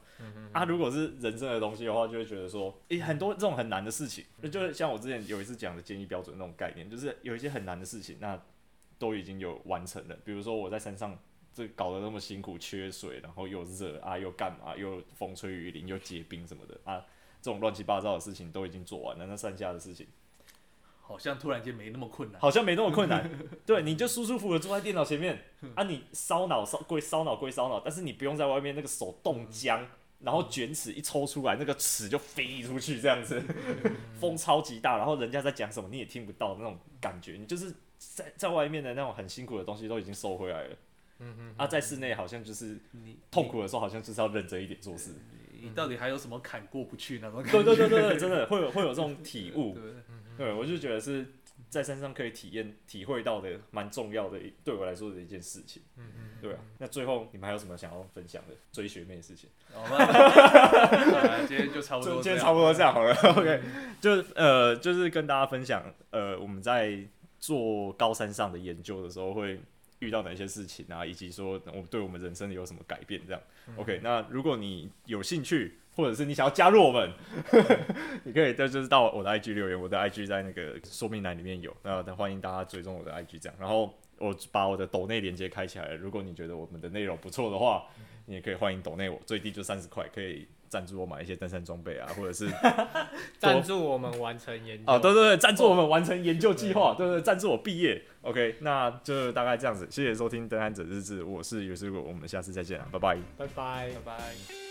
[0.52, 8.40] 啊，如果是人生的东西的话，就会觉得说，诶，很多这种很难的事情，就像我之前有一次讲的建议标准那种概念，就是有一些很难的事情，那。
[9.00, 11.18] 都已经有完成了，比如说我在山上
[11.52, 17.04] 这搞得那么辛苦，缺水，然后又热啊，又干嘛，又风吹雨淋，又结冰什么的啊，
[17.42, 20.06] 这种乱七八糟的事情都已经做完了，那剩下的事情。
[21.02, 23.28] 好像突然间没那么困难，好像没那么困难，
[23.66, 25.44] 对，你就舒舒服服的坐在电脑前面
[25.74, 29.84] 啊，你烧脑烧归烧脑归烧脑，但是你不用在外面那个手冻僵，
[30.20, 33.42] 然后卷尺一抽出来，那个尺就飞出去这样子，
[34.20, 37.74] 风超级大，然后人家在讲什么你也听不到那种感觉，你就是。
[38.00, 40.76] 在在外面的那种很辛苦的东西都已经收回来了，
[41.20, 45.12] 嗯哼，啊，在室内好像就是你痛苦的时候，好像就是要认真一点做事。
[45.62, 47.62] 你到底还有什么坎过不去那种感觉？
[47.64, 49.78] 对对对对，真的会有会有这种 体悟。
[50.38, 51.26] 对，我就觉得是
[51.68, 55.82] 在山上可以体验体会到的蛮重要的，对我来说的一件事情。
[55.98, 56.60] 嗯嗯，对啊。
[56.78, 59.50] 那最后你们还有什么想要分享的追学妹的事情？
[59.74, 63.14] 好吧， 今天就差不多，今天差不多这样好了。
[63.14, 63.62] OK，
[64.00, 67.04] 就呃就是跟大家分享呃我们在。
[67.40, 69.60] 做高山上的研究的时候会
[70.00, 71.06] 遇到哪些事情啊？
[71.06, 73.22] 以及说我对我们人生有什么改变？
[73.26, 73.42] 这样
[73.78, 74.00] ，OK。
[74.04, 77.12] 那如果你有兴趣，或者是你想要加入我们，
[78.24, 81.76] 你可以就就是到我的 IG 留言，我的 IG 在那个说明栏里面有。
[81.84, 83.56] 那欢迎大家追踪我的 IG，这样。
[83.60, 85.96] 然后我把我的抖内连接开起来了。
[85.98, 87.86] 如果你觉得我们的内容不错的话，
[88.26, 90.48] 你也可以欢迎抖内我，最低就三十块，可以。
[90.70, 92.48] 赞助我买一些登山装备啊， 或者是
[93.40, 98.02] 赞助我们完成研究哦，对对对，赞助我们完成研究计划，对对，赞助我毕业。
[98.22, 104.69] OK，那就大概这样子，谢谢收听《登山者日志》，我是尤思果，我们下次再见了，拜拜，拜拜，拜拜。